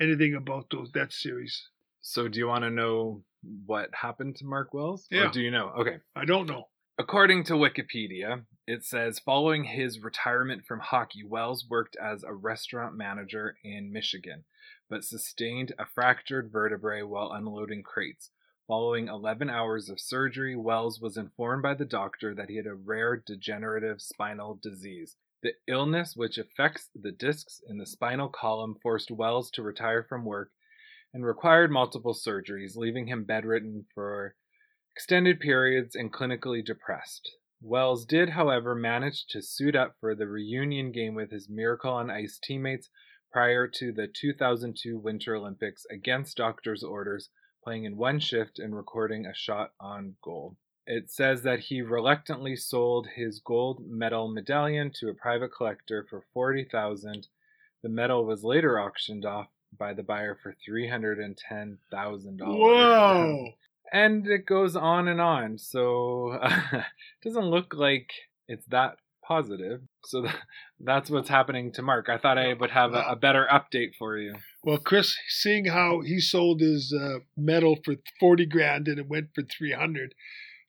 anything 0.00 0.34
about 0.34 0.66
those 0.70 0.90
that 0.92 1.12
series. 1.12 1.68
So, 2.00 2.28
do 2.28 2.38
you 2.38 2.46
want 2.46 2.64
to 2.64 2.70
know 2.70 3.22
what 3.66 3.88
happened 3.94 4.36
to 4.36 4.44
Mark 4.44 4.74
Wells? 4.74 5.06
Yeah. 5.10 5.28
Or 5.28 5.30
do 5.30 5.40
you 5.40 5.50
know? 5.50 5.72
Okay. 5.78 5.96
I 6.14 6.24
don't 6.24 6.46
know. 6.46 6.64
According 6.96 7.42
to 7.44 7.54
Wikipedia, 7.54 8.44
it 8.68 8.84
says 8.84 9.18
following 9.18 9.64
his 9.64 9.98
retirement 9.98 10.64
from 10.64 10.78
hockey, 10.78 11.24
Wells 11.24 11.66
worked 11.68 11.96
as 11.96 12.22
a 12.22 12.32
restaurant 12.32 12.94
manager 12.94 13.56
in 13.64 13.92
Michigan, 13.92 14.44
but 14.88 15.02
sustained 15.02 15.72
a 15.76 15.86
fractured 15.86 16.52
vertebrae 16.52 17.02
while 17.02 17.32
unloading 17.32 17.82
crates. 17.82 18.30
Following 18.68 19.08
11 19.08 19.50
hours 19.50 19.88
of 19.88 19.98
surgery, 19.98 20.54
Wells 20.54 21.00
was 21.00 21.16
informed 21.16 21.64
by 21.64 21.74
the 21.74 21.84
doctor 21.84 22.32
that 22.32 22.48
he 22.48 22.54
had 22.54 22.66
a 22.68 22.76
rare 22.76 23.16
degenerative 23.16 24.00
spinal 24.00 24.54
disease. 24.62 25.16
The 25.42 25.54
illness, 25.66 26.14
which 26.14 26.38
affects 26.38 26.90
the 26.94 27.10
discs 27.10 27.60
in 27.68 27.78
the 27.78 27.86
spinal 27.86 28.28
column, 28.28 28.76
forced 28.80 29.10
Wells 29.10 29.50
to 29.54 29.62
retire 29.62 30.04
from 30.04 30.24
work 30.24 30.52
and 31.12 31.26
required 31.26 31.72
multiple 31.72 32.14
surgeries, 32.14 32.76
leaving 32.76 33.08
him 33.08 33.24
bedridden 33.24 33.86
for 33.92 34.36
extended 34.94 35.40
periods 35.40 35.96
and 35.96 36.12
clinically 36.12 36.64
depressed. 36.64 37.28
Wells 37.60 38.04
did, 38.04 38.28
however, 38.28 38.76
manage 38.76 39.26
to 39.30 39.42
suit 39.42 39.74
up 39.74 39.96
for 39.98 40.14
the 40.14 40.28
reunion 40.28 40.92
game 40.92 41.16
with 41.16 41.32
his 41.32 41.48
Miracle 41.48 41.92
on 41.92 42.12
Ice 42.12 42.38
teammates 42.40 42.90
prior 43.32 43.66
to 43.66 43.90
the 43.90 44.06
2002 44.06 44.96
Winter 44.96 45.34
Olympics 45.34 45.84
against 45.90 46.36
doctor's 46.36 46.84
orders, 46.84 47.28
playing 47.64 47.82
in 47.82 47.96
one 47.96 48.20
shift 48.20 48.60
and 48.60 48.76
recording 48.76 49.26
a 49.26 49.34
shot 49.34 49.72
on 49.80 50.14
goal. 50.22 50.56
It 50.86 51.10
says 51.10 51.42
that 51.42 51.58
he 51.58 51.82
reluctantly 51.82 52.54
sold 52.54 53.08
his 53.16 53.40
gold 53.40 53.80
medal 53.84 54.28
medallion 54.28 54.92
to 55.00 55.08
a 55.08 55.14
private 55.14 55.50
collector 55.56 56.06
for 56.08 56.22
40,000. 56.32 57.26
The 57.82 57.88
medal 57.88 58.24
was 58.24 58.44
later 58.44 58.78
auctioned 58.78 59.24
off 59.24 59.48
by 59.76 59.92
the 59.92 60.04
buyer 60.04 60.38
for 60.40 60.54
$310,000. 60.68 62.38
Whoa. 62.40 63.48
And 63.92 64.26
it 64.26 64.46
goes 64.46 64.76
on 64.76 65.08
and 65.08 65.20
on. 65.20 65.58
So 65.58 66.38
uh, 66.40 66.60
it 66.72 66.84
doesn't 67.22 67.44
look 67.44 67.74
like 67.74 68.10
it's 68.48 68.66
that 68.66 68.96
positive. 69.26 69.80
So 70.04 70.22
th- 70.22 70.34
that's 70.80 71.10
what's 71.10 71.28
happening 71.28 71.72
to 71.72 71.82
Mark. 71.82 72.08
I 72.08 72.18
thought 72.18 72.38
I 72.38 72.52
would 72.54 72.70
have 72.70 72.94
a, 72.94 73.04
a 73.10 73.16
better 73.16 73.46
update 73.50 73.94
for 73.98 74.18
you. 74.18 74.34
Well, 74.62 74.78
Chris, 74.78 75.16
seeing 75.28 75.66
how 75.66 76.00
he 76.00 76.20
sold 76.20 76.60
his 76.60 76.94
uh, 76.98 77.20
medal 77.36 77.78
for 77.84 77.96
40 78.20 78.46
grand 78.46 78.88
and 78.88 78.98
it 78.98 79.08
went 79.08 79.28
for 79.34 79.42
300, 79.42 80.14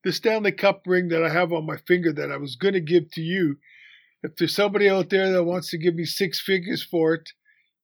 the 0.03 0.11
Stanley 0.11 0.51
Cup 0.51 0.83
ring 0.85 1.09
that 1.09 1.23
I 1.23 1.29
have 1.29 1.51
on 1.51 1.65
my 1.65 1.77
finger 1.77 2.13
that 2.13 2.31
I 2.31 2.37
was 2.37 2.55
going 2.55 2.75
to 2.75 2.81
give 2.81 3.11
to 3.11 3.21
you, 3.21 3.57
if 4.23 4.35
there's 4.35 4.55
somebody 4.55 4.89
out 4.89 5.09
there 5.09 5.31
that 5.31 5.43
wants 5.43 5.69
to 5.71 5.77
give 5.77 5.95
me 5.95 6.05
six 6.05 6.39
figures 6.39 6.83
for 6.83 7.13
it, 7.13 7.31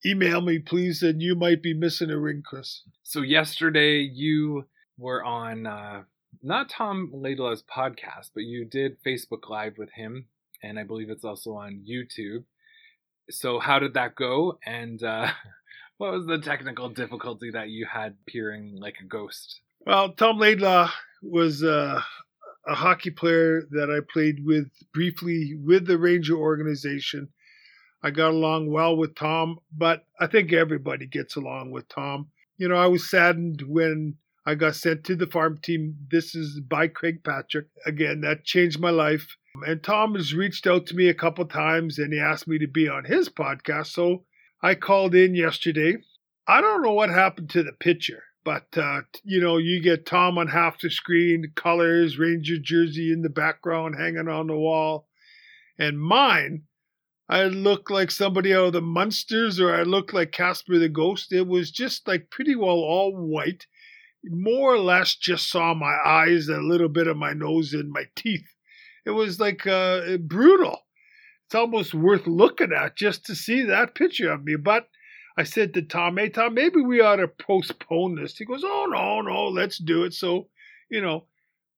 email 0.06 0.42
me, 0.42 0.60
please, 0.60 1.04
and 1.04 1.22
you 1.22 1.36
might 1.36 1.62
be 1.62 1.74
missing 1.74 2.10
a 2.10 2.20
ring, 2.20 2.42
Chris. 2.46 2.84
So 3.04 3.22
yesterday 3.22 4.00
you 4.00 4.66
were 4.98 5.24
on 5.24 5.66
uh, 5.66 6.04
not 6.42 6.70
Tom 6.70 7.12
Laidlaw's 7.14 7.64
podcast, 7.64 8.32
but 8.34 8.44
you 8.44 8.66
did 8.66 9.04
Facebook 9.04 9.50
Live 9.50 9.78
with 9.78 9.92
him, 9.92 10.26
and 10.64 10.80
I 10.80 10.84
believe 10.84 11.10
it's 11.10 11.26
also 11.26 11.54
on 11.54 11.84
YouTube. 11.90 12.44
So 13.30 13.60
how 13.60 13.80
did 13.80 13.94
that 13.94 14.16
go? 14.16 14.58
And 14.66 15.02
uh, 15.04 15.28
what 15.98 16.14
was 16.14 16.26
the 16.26 16.40
technical 16.40 16.90
difficulty 16.90 17.52
that 17.52 17.70
you 17.70 17.86
had 17.92 18.16
peering 18.26 18.76
like 18.80 18.96
a 19.02 19.06
ghost? 19.06 19.62
Well, 19.86 20.14
Tom 20.14 20.38
Laidlaw 20.38 20.92
was 21.24 21.64
uh, 21.64 22.02
a 22.68 22.76
hockey 22.76 23.12
player 23.12 23.64
that 23.72 23.90
I 23.90 24.00
played 24.12 24.46
with 24.46 24.70
briefly 24.94 25.56
with 25.56 25.88
the 25.88 25.98
Ranger 25.98 26.36
organization. 26.36 27.30
I 28.04 28.12
got 28.12 28.32
along 28.32 28.72
well 28.72 28.96
with 28.96 29.16
Tom, 29.16 29.60
but 29.76 30.06
I 30.20 30.28
think 30.28 30.54
everybody 30.54 31.06
gets 31.06 31.36
along 31.36 31.72
with 31.72 31.88
Tom. 31.88 32.30
You 32.58 32.68
know, 32.68 32.76
I 32.76 32.88
was 32.88 33.10
saddened 33.10 33.62
when 33.68 34.18
I 34.46 34.56
got 34.56 34.76
sent 34.76 35.04
to 35.04 35.16
the 35.16 35.28
farm 35.28 35.60
team. 35.62 35.96
This 36.10 36.34
is 36.34 36.60
by 36.62 36.88
Craig 36.88 37.24
Patrick. 37.24 37.68
Again, 37.86 38.22
that 38.22 38.44
changed 38.44 38.80
my 38.80 38.90
life. 38.90 39.38
And 39.68 39.84
Tom 39.84 40.16
has 40.16 40.34
reached 40.34 40.66
out 40.66 40.88
to 40.88 40.96
me 40.96 41.10
a 41.10 41.14
couple 41.14 41.46
times 41.46 42.00
and 42.00 42.12
he 42.12 42.20
asked 42.20 42.48
me 42.48 42.58
to 42.58 42.68
be 42.68 42.88
on 42.88 43.06
his 43.06 43.30
podcast. 43.30 43.88
So 43.88 44.26
I 44.64 44.76
called 44.76 45.14
in 45.14 45.36
yesterday. 45.36 45.98
I 46.48 46.60
don't 46.60 46.82
know 46.82 46.94
what 46.94 47.10
happened 47.10 47.52
to 47.52 47.62
the 47.62 47.74
pitcher, 47.74 48.24
but 48.44 48.66
uh, 48.76 49.02
you 49.24 49.40
know, 49.40 49.58
you 49.58 49.80
get 49.82 50.08
Tom 50.08 50.40
on 50.40 50.48
half 50.48 50.80
the 50.80 50.90
screen, 50.90 51.52
colors, 51.56 52.18
Ranger 52.18 52.58
jersey 52.58 53.12
in 53.14 53.22
the 53.22 53.30
background 53.30 53.96
hanging 54.00 54.28
on 54.28 54.48
the 54.48 54.58
wall. 54.58 55.08
And 55.78 56.02
mine, 56.02 56.64
I 57.30 57.44
look 57.44 57.92
like 57.92 58.10
somebody 58.10 58.54
out 58.54 58.66
of 58.66 58.74
the 58.74 58.82
Munsters 58.82 59.60
or 59.60 59.76
I 59.76 59.84
look 59.84 60.14
like 60.14 60.32
Casper 60.32 60.80
the 60.80 60.90
Ghost. 60.90 61.32
It 61.32 61.48
was 61.48 61.70
just 61.70 62.08
like 62.08 62.32
pretty 62.32 62.56
well 62.56 62.80
all 62.80 63.16
white 63.16 63.68
more 64.24 64.74
or 64.74 64.80
less 64.80 65.16
just 65.16 65.50
saw 65.50 65.74
my 65.74 65.98
eyes, 66.06 66.48
and 66.48 66.58
a 66.58 66.68
little 66.68 66.90
bit 66.90 67.08
of 67.08 67.18
my 67.18 67.34
nose, 67.34 67.74
and 67.74 67.92
my 67.92 68.06
teeth. 68.16 68.48
It 69.06 69.12
was 69.12 69.40
like 69.40 69.66
uh, 69.66 70.18
brutal. 70.18 70.80
It's 71.46 71.56
almost 71.56 71.94
worth 71.94 72.28
looking 72.28 72.72
at 72.72 72.96
just 72.96 73.26
to 73.26 73.36
see 73.36 73.64
that 73.64 73.96
picture 73.96 74.32
of 74.32 74.44
me. 74.44 74.56
But 74.56 74.88
I 75.38 75.44
said 75.44 75.74
to 75.74 75.82
Tom, 75.82 76.18
hey, 76.18 76.30
Tom, 76.30 76.54
maybe 76.54 76.82
we 76.82 77.02
ought 77.02 77.18
to 77.18 77.28
postpone 77.28 78.16
this. 78.16 78.38
He 78.38 78.46
goes, 78.46 78.64
oh, 78.64 78.88
no, 78.90 79.22
no, 79.22 79.48
let's 79.48 79.78
do 79.78 80.04
it. 80.04 80.14
So, 80.14 80.48
you 80.90 81.02
know, 81.02 81.26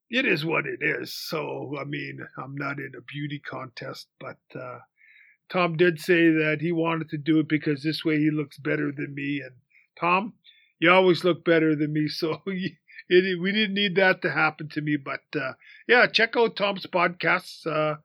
it 0.09 0.25
is 0.25 0.45
what 0.45 0.65
it 0.65 0.79
is. 0.81 1.13
So, 1.13 1.75
I 1.79 1.85
mean, 1.85 2.19
I'm 2.37 2.55
not 2.55 2.77
in 2.77 2.91
a 2.97 3.01
beauty 3.01 3.39
contest, 3.39 4.07
but 4.19 4.37
uh, 4.53 4.79
Tom 5.49 5.77
did 5.77 5.99
say 5.99 6.29
that 6.29 6.57
he 6.61 6.71
wanted 6.71 7.09
to 7.09 7.17
do 7.17 7.39
it 7.39 7.47
because 7.47 7.83
this 7.83 8.03
way 8.03 8.17
he 8.17 8.31
looks 8.31 8.57
better 8.57 8.91
than 8.91 9.15
me. 9.15 9.41
And 9.43 9.55
Tom, 9.99 10.33
you 10.83 10.91
always 10.91 11.23
look 11.23 11.45
better 11.45 11.75
than 11.75 11.93
me. 11.93 12.07
So 12.09 12.41
it, 12.45 13.39
we 13.41 13.51
didn't 13.51 13.73
need 13.73 13.95
that 13.95 14.21
to 14.21 14.31
happen 14.31 14.67
to 14.69 14.81
me. 14.81 14.97
But 14.97 15.21
uh, 15.33 15.53
yeah, 15.87 16.07
check 16.07 16.35
out 16.35 16.57
Tom's 16.57 16.85
podcasts. 16.85 17.65
Uh, 17.65 17.99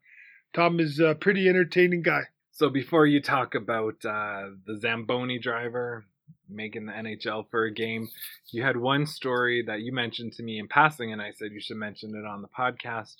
Tom 0.55 0.79
is 0.79 1.01
a 1.01 1.17
pretty 1.17 1.49
entertaining 1.49 2.03
guy. 2.03 2.23
So 2.53 2.71
before 2.71 3.05
you 3.07 3.21
talk 3.21 3.57
about 3.57 4.05
uh, 4.05 4.51
the 4.65 4.77
Zamboni 4.79 5.41
driver 5.41 6.05
making 6.49 6.87
the 6.87 6.93
NHL 6.93 7.51
for 7.51 7.65
a 7.65 7.75
game, 7.75 8.09
you 8.53 8.63
had 8.63 8.77
one 8.77 9.07
story 9.07 9.65
that 9.67 9.81
you 9.81 9.93
mentioned 9.93 10.35
to 10.35 10.43
me 10.45 10.59
in 10.61 10.69
passing, 10.69 11.13
and 11.13 11.21
I 11.21 11.33
said 11.33 11.53
you 11.53 11.61
should 11.61 11.77
mention 11.77 12.15
it 12.15 12.27
on 12.27 12.43
the 12.43 12.49
podcast 12.49 13.17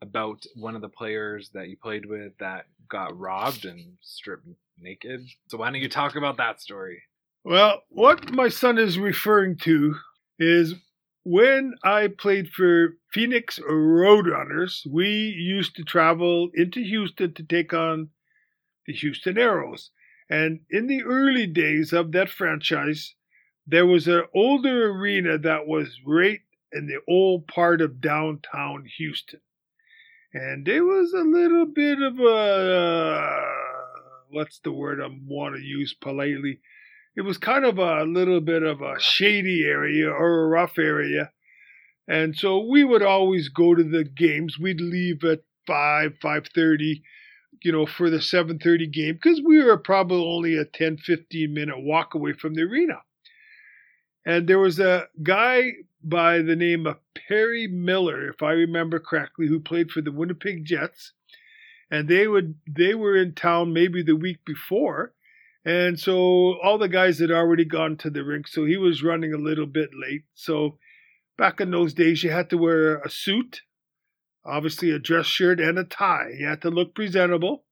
about 0.00 0.44
one 0.56 0.76
of 0.76 0.82
the 0.82 0.88
players 0.88 1.50
that 1.52 1.68
you 1.68 1.76
played 1.76 2.06
with 2.06 2.32
that 2.38 2.66
got 2.88 3.18
robbed 3.18 3.66
and 3.66 3.96
stripped 4.00 4.46
naked. 4.80 5.26
So 5.48 5.58
why 5.58 5.70
don't 5.70 5.80
you 5.80 5.88
talk 5.88 6.16
about 6.16 6.38
that 6.38 6.60
story? 6.60 7.02
Well, 7.44 7.82
what 7.90 8.32
my 8.32 8.48
son 8.48 8.78
is 8.78 8.98
referring 8.98 9.58
to 9.58 9.96
is 10.38 10.76
when 11.24 11.74
I 11.84 12.08
played 12.08 12.48
for 12.48 12.96
Phoenix 13.12 13.58
Roadrunners, 13.58 14.86
we 14.90 15.08
used 15.08 15.76
to 15.76 15.84
travel 15.84 16.48
into 16.54 16.80
Houston 16.80 17.34
to 17.34 17.42
take 17.42 17.74
on 17.74 18.08
the 18.86 18.94
Houston 18.94 19.34
Aeros. 19.36 19.90
And 20.30 20.60
in 20.70 20.86
the 20.86 21.02
early 21.02 21.46
days 21.46 21.92
of 21.92 22.12
that 22.12 22.30
franchise, 22.30 23.14
there 23.66 23.86
was 23.86 24.08
an 24.08 24.24
older 24.34 24.90
arena 24.90 25.36
that 25.36 25.66
was 25.66 26.00
right 26.06 26.40
in 26.72 26.86
the 26.86 27.00
old 27.06 27.46
part 27.46 27.82
of 27.82 28.00
downtown 28.00 28.86
Houston. 28.96 29.40
And 30.32 30.66
there 30.66 30.84
was 30.84 31.12
a 31.12 31.22
little 31.22 31.66
bit 31.66 32.00
of 32.00 32.18
a, 32.18 32.24
uh, 32.24 33.44
what's 34.30 34.60
the 34.60 34.72
word 34.72 35.02
I 35.02 35.08
want 35.26 35.56
to 35.56 35.62
use 35.62 35.92
politely? 35.92 36.60
It 37.16 37.22
was 37.22 37.38
kind 37.38 37.64
of 37.64 37.78
a 37.78 38.04
little 38.04 38.40
bit 38.40 38.62
of 38.62 38.82
a 38.82 38.98
shady 38.98 39.64
area 39.64 40.10
or 40.10 40.44
a 40.44 40.48
rough 40.48 40.78
area. 40.78 41.30
And 42.08 42.36
so 42.36 42.58
we 42.58 42.84
would 42.84 43.02
always 43.02 43.48
go 43.48 43.74
to 43.74 43.84
the 43.84 44.04
games. 44.04 44.58
We'd 44.58 44.80
leave 44.80 45.24
at 45.24 45.40
5, 45.66 46.14
5.30, 46.22 47.02
you 47.62 47.72
know, 47.72 47.86
for 47.86 48.10
the 48.10 48.18
7.30 48.18 48.92
game 48.92 49.14
because 49.14 49.40
we 49.44 49.62
were 49.62 49.78
probably 49.78 50.24
only 50.24 50.56
a 50.56 50.64
10, 50.64 50.98
15 50.98 51.54
minute 51.54 51.80
walk 51.80 52.14
away 52.14 52.32
from 52.32 52.54
the 52.54 52.62
arena. 52.62 53.00
And 54.26 54.48
there 54.48 54.58
was 54.58 54.80
a 54.80 55.06
guy 55.22 55.72
by 56.02 56.42
the 56.42 56.56
name 56.56 56.86
of 56.86 56.96
Perry 57.14 57.66
Miller, 57.66 58.28
if 58.28 58.42
I 58.42 58.52
remember 58.52 58.98
correctly, 58.98 59.46
who 59.46 59.60
played 59.60 59.90
for 59.90 60.00
the 60.00 60.12
Winnipeg 60.12 60.64
Jets. 60.64 61.12
And 61.90 62.08
they 62.08 62.26
would 62.26 62.56
they 62.66 62.94
were 62.94 63.16
in 63.16 63.34
town 63.34 63.72
maybe 63.72 64.02
the 64.02 64.16
week 64.16 64.44
before 64.44 65.12
and 65.64 65.98
so 65.98 66.58
all 66.62 66.78
the 66.78 66.88
guys 66.88 67.18
had 67.18 67.30
already 67.30 67.64
gone 67.64 67.96
to 67.98 68.10
the 68.10 68.24
rink, 68.24 68.48
so 68.48 68.64
he 68.64 68.76
was 68.76 69.02
running 69.02 69.32
a 69.32 69.38
little 69.38 69.66
bit 69.66 69.90
late. 69.94 70.24
So 70.34 70.78
back 71.38 71.60
in 71.60 71.70
those 71.70 71.94
days, 71.94 72.22
you 72.22 72.30
had 72.30 72.50
to 72.50 72.58
wear 72.58 72.98
a 72.98 73.10
suit, 73.10 73.62
obviously 74.44 74.90
a 74.90 74.98
dress 74.98 75.26
shirt, 75.26 75.60
and 75.60 75.78
a 75.78 75.84
tie. 75.84 76.30
You 76.38 76.46
had 76.46 76.62
to 76.62 76.70
look 76.70 76.94
presentable. 76.94 77.64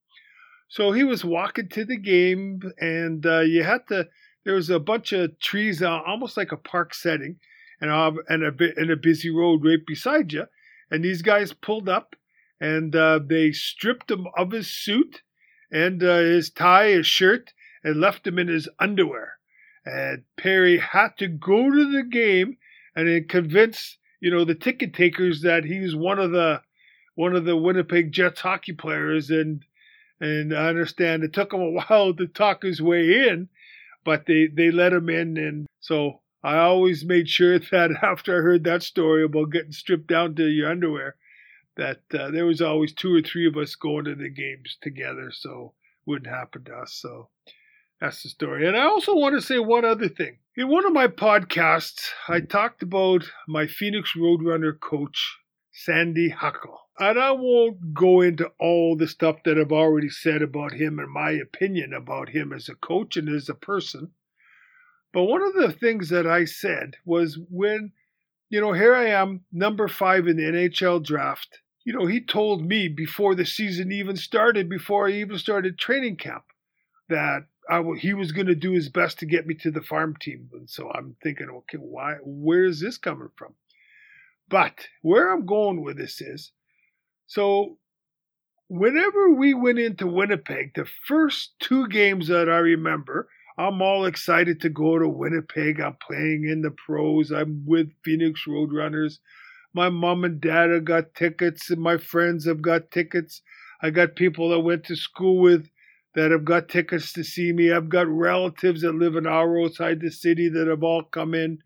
So 0.68 0.92
he 0.92 1.04
was 1.04 1.24
walking 1.24 1.68
to 1.70 1.84
the 1.84 1.98
game, 1.98 2.62
and 2.78 3.24
uh, 3.26 3.40
you 3.40 3.62
had 3.62 3.86
to. 3.88 4.08
There 4.44 4.54
was 4.54 4.70
a 4.70 4.80
bunch 4.80 5.12
of 5.12 5.38
trees, 5.38 5.82
uh, 5.82 6.00
almost 6.06 6.36
like 6.36 6.50
a 6.50 6.56
park 6.56 6.94
setting, 6.94 7.36
and 7.80 7.90
uh, 7.90 8.12
and 8.28 8.42
a 8.42 8.52
and 8.76 8.90
a 8.90 8.96
busy 8.96 9.30
road 9.30 9.64
right 9.64 9.84
beside 9.86 10.32
you. 10.32 10.46
And 10.90 11.04
these 11.04 11.22
guys 11.22 11.52
pulled 11.52 11.88
up, 11.88 12.16
and 12.58 12.96
uh, 12.96 13.20
they 13.24 13.52
stripped 13.52 14.10
him 14.10 14.26
of 14.36 14.52
his 14.52 14.70
suit 14.70 15.22
and 15.72 16.02
uh, 16.02 16.18
his 16.18 16.50
tie, 16.50 16.88
his 16.88 17.06
shirt, 17.06 17.52
and 17.84 18.00
left 18.00 18.26
him 18.26 18.38
in 18.38 18.48
his 18.48 18.68
underwear. 18.78 19.38
And 19.84 20.24
Perry 20.36 20.78
had 20.78 21.16
to 21.18 21.28
go 21.28 21.70
to 21.70 21.90
the 21.90 22.04
game 22.04 22.56
and 22.94 23.28
convince, 23.28 23.98
you 24.20 24.30
know, 24.30 24.44
the 24.44 24.54
ticket 24.54 24.94
takers 24.94 25.42
that 25.42 25.64
he's 25.64 25.94
one 25.94 26.18
of 26.18 26.30
the 26.30 26.62
one 27.14 27.34
of 27.34 27.44
the 27.44 27.56
Winnipeg 27.56 28.12
Jets 28.12 28.40
hockey 28.40 28.72
players 28.72 29.30
and 29.30 29.64
and 30.20 30.54
I 30.54 30.68
understand 30.68 31.24
it 31.24 31.32
took 31.32 31.52
him 31.52 31.60
a 31.60 31.70
while 31.88 32.14
to 32.14 32.26
talk 32.26 32.62
his 32.62 32.80
way 32.80 33.28
in, 33.28 33.48
but 34.04 34.26
they, 34.26 34.46
they 34.46 34.70
let 34.70 34.92
him 34.92 35.08
in 35.08 35.36
and 35.36 35.66
so 35.80 36.20
I 36.44 36.58
always 36.58 37.04
made 37.04 37.28
sure 37.28 37.58
that 37.70 37.90
after 38.02 38.38
I 38.38 38.42
heard 38.42 38.64
that 38.64 38.82
story 38.82 39.24
about 39.24 39.50
getting 39.50 39.72
stripped 39.72 40.06
down 40.06 40.34
to 40.36 40.46
your 40.46 40.70
underwear, 40.70 41.16
that 41.76 42.02
uh, 42.12 42.30
there 42.30 42.46
was 42.46 42.60
always 42.60 42.92
two 42.92 43.14
or 43.14 43.22
three 43.22 43.46
of 43.46 43.56
us 43.56 43.74
going 43.74 44.04
to 44.04 44.14
the 44.14 44.28
games 44.28 44.76
together, 44.80 45.30
so 45.32 45.72
it 46.06 46.10
wouldn't 46.10 46.34
happen 46.34 46.64
to 46.64 46.74
us. 46.74 46.92
So 46.92 47.28
that's 48.02 48.24
the 48.24 48.28
story. 48.28 48.66
And 48.66 48.76
I 48.76 48.82
also 48.82 49.14
want 49.14 49.36
to 49.36 49.40
say 49.40 49.60
one 49.60 49.84
other 49.84 50.08
thing. 50.08 50.38
In 50.56 50.68
one 50.68 50.84
of 50.84 50.92
my 50.92 51.06
podcasts, 51.06 52.08
I 52.28 52.40
talked 52.40 52.82
about 52.82 53.30
my 53.46 53.68
Phoenix 53.68 54.14
Roadrunner 54.16 54.78
coach, 54.78 55.38
Sandy 55.70 56.30
Hucul. 56.30 56.78
And 56.98 57.16
I 57.16 57.30
won't 57.30 57.94
go 57.94 58.20
into 58.20 58.50
all 58.58 58.96
the 58.96 59.06
stuff 59.06 59.36
that 59.44 59.56
I've 59.56 59.70
already 59.70 60.08
said 60.08 60.42
about 60.42 60.72
him 60.72 60.98
and 60.98 61.12
my 61.12 61.30
opinion 61.30 61.92
about 61.92 62.30
him 62.30 62.52
as 62.52 62.68
a 62.68 62.74
coach 62.74 63.16
and 63.16 63.28
as 63.28 63.48
a 63.48 63.54
person. 63.54 64.10
But 65.12 65.24
one 65.24 65.42
of 65.42 65.54
the 65.54 65.70
things 65.70 66.08
that 66.08 66.26
I 66.26 66.44
said 66.44 66.96
was 67.04 67.38
when, 67.50 67.92
you 68.48 68.60
know, 68.60 68.72
here 68.72 68.96
I 68.96 69.10
am, 69.10 69.44
number 69.52 69.86
five 69.86 70.26
in 70.26 70.38
the 70.38 70.42
NHL 70.42 71.04
draft. 71.04 71.60
You 71.84 71.92
know, 71.92 72.06
he 72.06 72.20
told 72.20 72.66
me 72.66 72.88
before 72.88 73.36
the 73.36 73.46
season 73.46 73.92
even 73.92 74.16
started, 74.16 74.68
before 74.68 75.06
I 75.06 75.12
even 75.12 75.38
started 75.38 75.78
training 75.78 76.16
camp, 76.16 76.44
that 77.08 77.46
he 77.98 78.14
was 78.14 78.32
going 78.32 78.46
to 78.48 78.54
do 78.54 78.72
his 78.72 78.88
best 78.88 79.18
to 79.20 79.26
get 79.26 79.46
me 79.46 79.54
to 79.54 79.70
the 79.70 79.82
farm 79.82 80.16
team. 80.16 80.48
And 80.52 80.68
so 80.68 80.90
I'm 80.90 81.16
thinking, 81.22 81.48
okay, 81.48 81.78
why? 81.78 82.16
Where 82.22 82.64
is 82.64 82.80
this 82.80 82.98
coming 82.98 83.30
from? 83.36 83.54
But 84.48 84.88
where 85.02 85.32
I'm 85.32 85.46
going 85.46 85.82
with 85.82 85.96
this 85.96 86.20
is, 86.20 86.52
so 87.26 87.78
whenever 88.68 89.32
we 89.32 89.54
went 89.54 89.78
into 89.78 90.06
Winnipeg, 90.06 90.72
the 90.74 90.86
first 91.06 91.52
two 91.60 91.88
games 91.88 92.28
that 92.28 92.48
I 92.48 92.58
remember, 92.58 93.28
I'm 93.58 93.82
all 93.82 94.06
excited 94.06 94.60
to 94.62 94.68
go 94.68 94.98
to 94.98 95.08
Winnipeg. 95.08 95.80
I'm 95.80 95.96
playing 96.06 96.48
in 96.50 96.62
the 96.62 96.70
pros. 96.70 97.30
I'm 97.30 97.64
with 97.66 97.90
Phoenix 98.04 98.42
Roadrunners. 98.48 99.18
My 99.74 99.88
mom 99.88 100.24
and 100.24 100.40
dad 100.40 100.70
have 100.70 100.84
got 100.84 101.14
tickets, 101.14 101.70
and 101.70 101.80
my 101.80 101.96
friends 101.96 102.46
have 102.46 102.60
got 102.60 102.90
tickets. 102.90 103.42
I 103.82 103.90
got 103.90 104.16
people 104.16 104.50
that 104.50 104.60
went 104.60 104.84
to 104.84 104.96
school 104.96 105.38
with 105.38 105.68
that 106.14 106.30
have 106.30 106.44
got 106.44 106.68
tickets 106.68 107.12
to 107.14 107.24
see 107.24 107.52
me. 107.52 107.72
I've 107.72 107.88
got 107.88 108.06
relatives 108.06 108.82
that 108.82 108.94
live 108.94 109.16
an 109.16 109.26
hour 109.26 109.62
outside 109.62 110.00
the 110.00 110.10
city 110.10 110.48
that 110.50 110.66
have 110.66 110.82
all 110.82 111.02
come 111.04 111.34
in. 111.34 111.58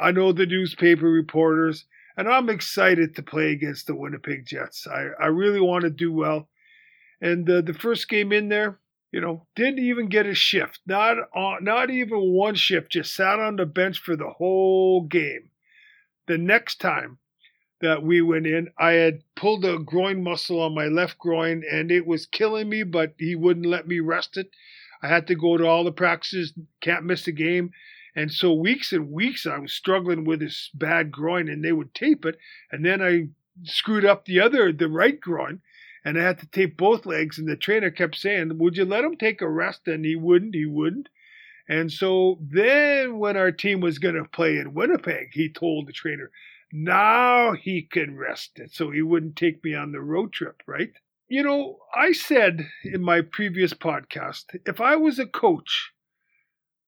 I 0.00 0.12
know 0.12 0.32
the 0.32 0.46
newspaper 0.46 1.06
reporters, 1.06 1.86
and 2.16 2.28
I'm 2.28 2.48
excited 2.48 3.16
to 3.16 3.22
play 3.22 3.50
against 3.50 3.86
the 3.86 3.96
Winnipeg 3.96 4.46
Jets. 4.46 4.86
I, 4.86 5.08
I 5.20 5.26
really 5.26 5.60
want 5.60 5.82
to 5.82 5.90
do 5.90 6.12
well. 6.12 6.48
And 7.20 7.48
uh, 7.50 7.60
the 7.62 7.74
first 7.74 8.08
game 8.08 8.32
in 8.32 8.48
there, 8.48 8.78
you 9.12 9.20
know, 9.20 9.46
didn't 9.56 9.80
even 9.80 10.08
get 10.08 10.26
a 10.26 10.34
shift. 10.34 10.80
Not 10.86 11.16
on, 11.34 11.64
not 11.64 11.90
even 11.90 12.32
one 12.32 12.54
shift. 12.54 12.92
Just 12.92 13.14
sat 13.14 13.40
on 13.40 13.56
the 13.56 13.66
bench 13.66 13.98
for 13.98 14.14
the 14.14 14.30
whole 14.30 15.02
game. 15.02 15.50
The 16.28 16.38
next 16.38 16.80
time 16.80 17.18
that 17.80 18.02
we 18.02 18.20
went 18.20 18.46
in, 18.46 18.68
I 18.78 18.92
had 18.92 19.22
pulled 19.34 19.64
a 19.64 19.78
groin 19.78 20.22
muscle 20.22 20.60
on 20.60 20.74
my 20.74 20.86
left 20.86 21.18
groin, 21.18 21.62
and 21.70 21.90
it 21.90 22.06
was 22.06 22.26
killing 22.26 22.68
me. 22.68 22.82
But 22.82 23.14
he 23.18 23.34
wouldn't 23.34 23.66
let 23.66 23.86
me 23.86 24.00
rest 24.00 24.36
it. 24.36 24.50
I 25.02 25.08
had 25.08 25.26
to 25.28 25.34
go 25.34 25.56
to 25.56 25.66
all 25.66 25.84
the 25.84 25.92
practices. 25.92 26.52
Can't 26.80 27.04
miss 27.04 27.26
a 27.26 27.32
game. 27.32 27.72
And 28.14 28.32
so 28.32 28.52
weeks 28.52 28.92
and 28.92 29.10
weeks 29.10 29.46
I 29.46 29.58
was 29.58 29.72
struggling 29.72 30.24
with 30.24 30.40
this 30.40 30.70
bad 30.74 31.10
groin, 31.12 31.48
and 31.48 31.64
they 31.64 31.72
would 31.72 31.94
tape 31.94 32.24
it, 32.24 32.36
and 32.70 32.84
then 32.84 33.00
I 33.00 33.28
screwed 33.64 34.04
up 34.04 34.24
the 34.24 34.40
other, 34.40 34.72
the 34.72 34.88
right 34.88 35.20
groin 35.20 35.60
and 36.04 36.18
I 36.18 36.22
had 36.22 36.38
to 36.38 36.46
tape 36.46 36.76
both 36.76 37.06
legs. 37.06 37.38
And 37.38 37.48
the 37.48 37.56
trainer 37.56 37.90
kept 37.90 38.16
saying, 38.16 38.58
Would 38.58 38.76
you 38.76 38.84
let 38.84 39.04
him 39.04 39.16
take 39.16 39.40
a 39.40 39.48
rest? 39.48 39.86
And 39.86 40.04
he 40.04 40.16
wouldn't, 40.16 40.54
he 40.54 40.66
wouldn't. 40.66 41.08
And 41.68 41.92
so 41.92 42.38
then 42.40 43.18
when 43.18 43.36
our 43.36 43.52
team 43.52 43.80
was 43.80 43.98
going 43.98 44.16
to 44.16 44.24
play 44.24 44.56
in 44.56 44.74
Winnipeg, 44.74 45.28
he 45.32 45.48
told 45.48 45.86
the 45.86 45.92
trainer, 45.92 46.30
now 46.72 47.52
he 47.52 47.82
can 47.82 48.16
rest 48.16 48.58
it 48.58 48.72
so 48.72 48.90
he 48.90 49.02
wouldn't 49.02 49.36
take 49.36 49.62
me 49.64 49.74
on 49.74 49.92
the 49.92 50.00
road 50.00 50.32
trip, 50.32 50.62
right? 50.66 50.92
You 51.28 51.42
know, 51.42 51.78
I 51.94 52.12
said 52.12 52.68
in 52.84 53.02
my 53.02 53.20
previous 53.20 53.72
podcast, 53.72 54.44
if 54.66 54.80
I 54.80 54.96
was 54.96 55.18
a 55.18 55.26
coach, 55.26 55.92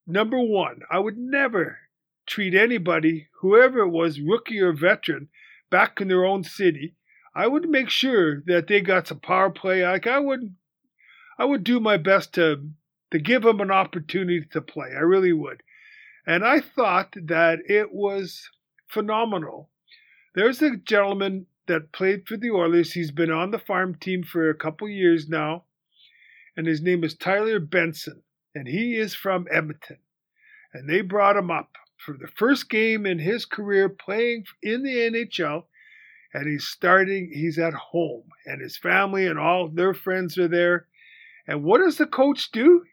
number 0.06 0.40
one, 0.40 0.80
I 0.90 0.98
would 0.98 1.16
never 1.16 1.78
treat 2.26 2.54
anybody, 2.54 3.28
whoever 3.40 3.80
it 3.80 3.88
was, 3.88 4.20
rookie 4.20 4.60
or 4.60 4.72
veteran, 4.72 5.28
back 5.70 6.00
in 6.00 6.08
their 6.08 6.24
own 6.24 6.44
city, 6.44 6.94
I 7.34 7.46
would 7.46 7.68
make 7.68 7.88
sure 7.88 8.42
that 8.46 8.66
they 8.66 8.80
got 8.80 9.08
some 9.08 9.20
power 9.20 9.50
play. 9.50 9.84
Like 9.86 10.06
I 10.06 10.18
would, 10.18 10.54
I 11.38 11.44
would 11.44 11.64
do 11.64 11.80
my 11.80 11.96
best 11.96 12.34
to 12.34 12.70
to 13.10 13.18
give 13.18 13.42
them 13.42 13.60
an 13.60 13.70
opportunity 13.70 14.46
to 14.52 14.60
play. 14.60 14.88
I 14.94 15.00
really 15.00 15.32
would, 15.32 15.62
and 16.26 16.44
I 16.44 16.60
thought 16.60 17.14
that 17.14 17.58
it 17.68 17.92
was 17.92 18.48
phenomenal. 18.88 19.70
There's 20.34 20.62
a 20.62 20.76
gentleman 20.76 21.46
that 21.66 21.92
played 21.92 22.26
for 22.26 22.36
the 22.36 22.50
Oilers. 22.50 22.92
He's 22.92 23.10
been 23.10 23.30
on 23.30 23.50
the 23.50 23.58
farm 23.58 23.94
team 23.94 24.22
for 24.22 24.48
a 24.48 24.54
couple 24.54 24.88
years 24.88 25.28
now, 25.28 25.64
and 26.56 26.66
his 26.66 26.82
name 26.82 27.04
is 27.04 27.14
Tyler 27.14 27.60
Benson, 27.60 28.22
and 28.54 28.66
he 28.66 28.96
is 28.96 29.14
from 29.14 29.46
Edmonton. 29.50 29.98
And 30.72 30.88
they 30.88 31.02
brought 31.02 31.36
him 31.36 31.50
up 31.50 31.76
for 31.98 32.16
the 32.16 32.28
first 32.28 32.70
game 32.70 33.06
in 33.06 33.18
his 33.18 33.44
career 33.44 33.88
playing 33.88 34.44
in 34.62 34.82
the 34.82 34.96
NHL 34.96 35.64
and 36.34 36.48
he's 36.48 36.66
starting, 36.66 37.30
he's 37.32 37.58
at 37.58 37.74
home, 37.74 38.24
and 38.46 38.60
his 38.60 38.76
family 38.76 39.26
and 39.26 39.38
all 39.38 39.68
their 39.68 39.94
friends 39.94 40.38
are 40.38 40.48
there. 40.48 40.86
And 41.46 41.62
what 41.62 41.78
does 41.78 41.98
the 41.98 42.06
coach 42.06 42.50
do? 42.52 42.84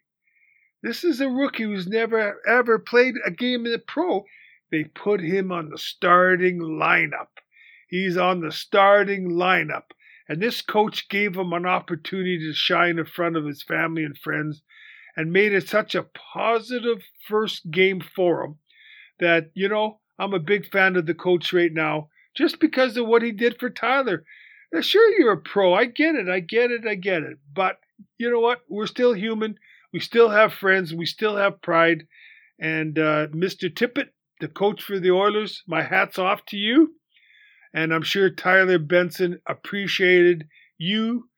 This 0.83 1.03
is 1.03 1.21
a 1.21 1.29
rookie 1.29 1.63
who's 1.63 1.87
never 1.87 2.41
ever 2.47 2.79
played 2.79 3.15
a 3.25 3.31
game 3.31 3.65
in 3.65 3.71
the 3.71 3.79
pro. 3.79 4.25
They 4.71 4.83
put 4.83 5.21
him 5.21 5.51
on 5.51 5.69
the 5.69 5.77
starting 5.77 6.59
lineup. 6.59 7.29
He's 7.87 8.17
on 8.17 8.41
the 8.41 8.51
starting 8.51 9.31
lineup. 9.31 9.91
And 10.27 10.41
this 10.41 10.61
coach 10.61 11.09
gave 11.09 11.35
him 11.35 11.53
an 11.53 11.65
opportunity 11.65 12.37
to 12.37 12.53
shine 12.53 12.99
in 12.99 13.05
front 13.05 13.35
of 13.35 13.45
his 13.45 13.63
family 13.63 14.03
and 14.03 14.17
friends 14.17 14.61
and 15.17 15.33
made 15.33 15.53
it 15.53 15.67
such 15.67 15.95
a 15.95 16.03
positive 16.33 17.03
first 17.27 17.71
game 17.71 17.99
for 17.99 18.43
him 18.43 18.59
that, 19.19 19.49
you 19.55 19.67
know, 19.67 19.99
I'm 20.19 20.33
a 20.33 20.39
big 20.39 20.69
fan 20.69 20.95
of 20.95 21.07
the 21.07 21.15
coach 21.15 21.51
right 21.51 21.73
now 21.73 22.09
just 22.35 22.59
because 22.59 22.95
of 22.95 23.07
what 23.07 23.23
he 23.23 23.31
did 23.31 23.59
for 23.59 23.69
Tyler. 23.69 24.23
Now, 24.71 24.81
sure, 24.81 25.09
you're 25.17 25.31
a 25.31 25.37
pro. 25.37 25.73
I 25.73 25.85
get 25.85 26.15
it. 26.15 26.29
I 26.29 26.41
get 26.41 26.69
it. 26.69 26.85
I 26.87 26.93
get 26.93 27.23
it. 27.23 27.37
But 27.51 27.79
you 28.17 28.29
know 28.29 28.39
what? 28.39 28.59
We're 28.69 28.85
still 28.85 29.13
human. 29.13 29.55
We 29.91 29.99
still 29.99 30.29
have 30.29 30.53
friends. 30.53 30.93
We 30.93 31.05
still 31.07 31.37
have 31.37 31.61
pride. 31.61 32.05
And 32.59 32.99
uh, 32.99 33.27
Mr. 33.27 33.73
Tippett, 33.73 34.09
the 34.39 34.47
coach 34.47 34.83
for 34.83 34.99
the 34.99 35.11
Oilers, 35.11 35.63
my 35.67 35.83
hat's 35.83 36.19
off 36.19 36.45
to 36.47 36.57
you. 36.57 36.95
And 37.73 37.93
I'm 37.93 38.03
sure 38.03 38.29
Tyler 38.29 38.79
Benson 38.79 39.39
appreciated 39.47 40.47
you 40.77 41.29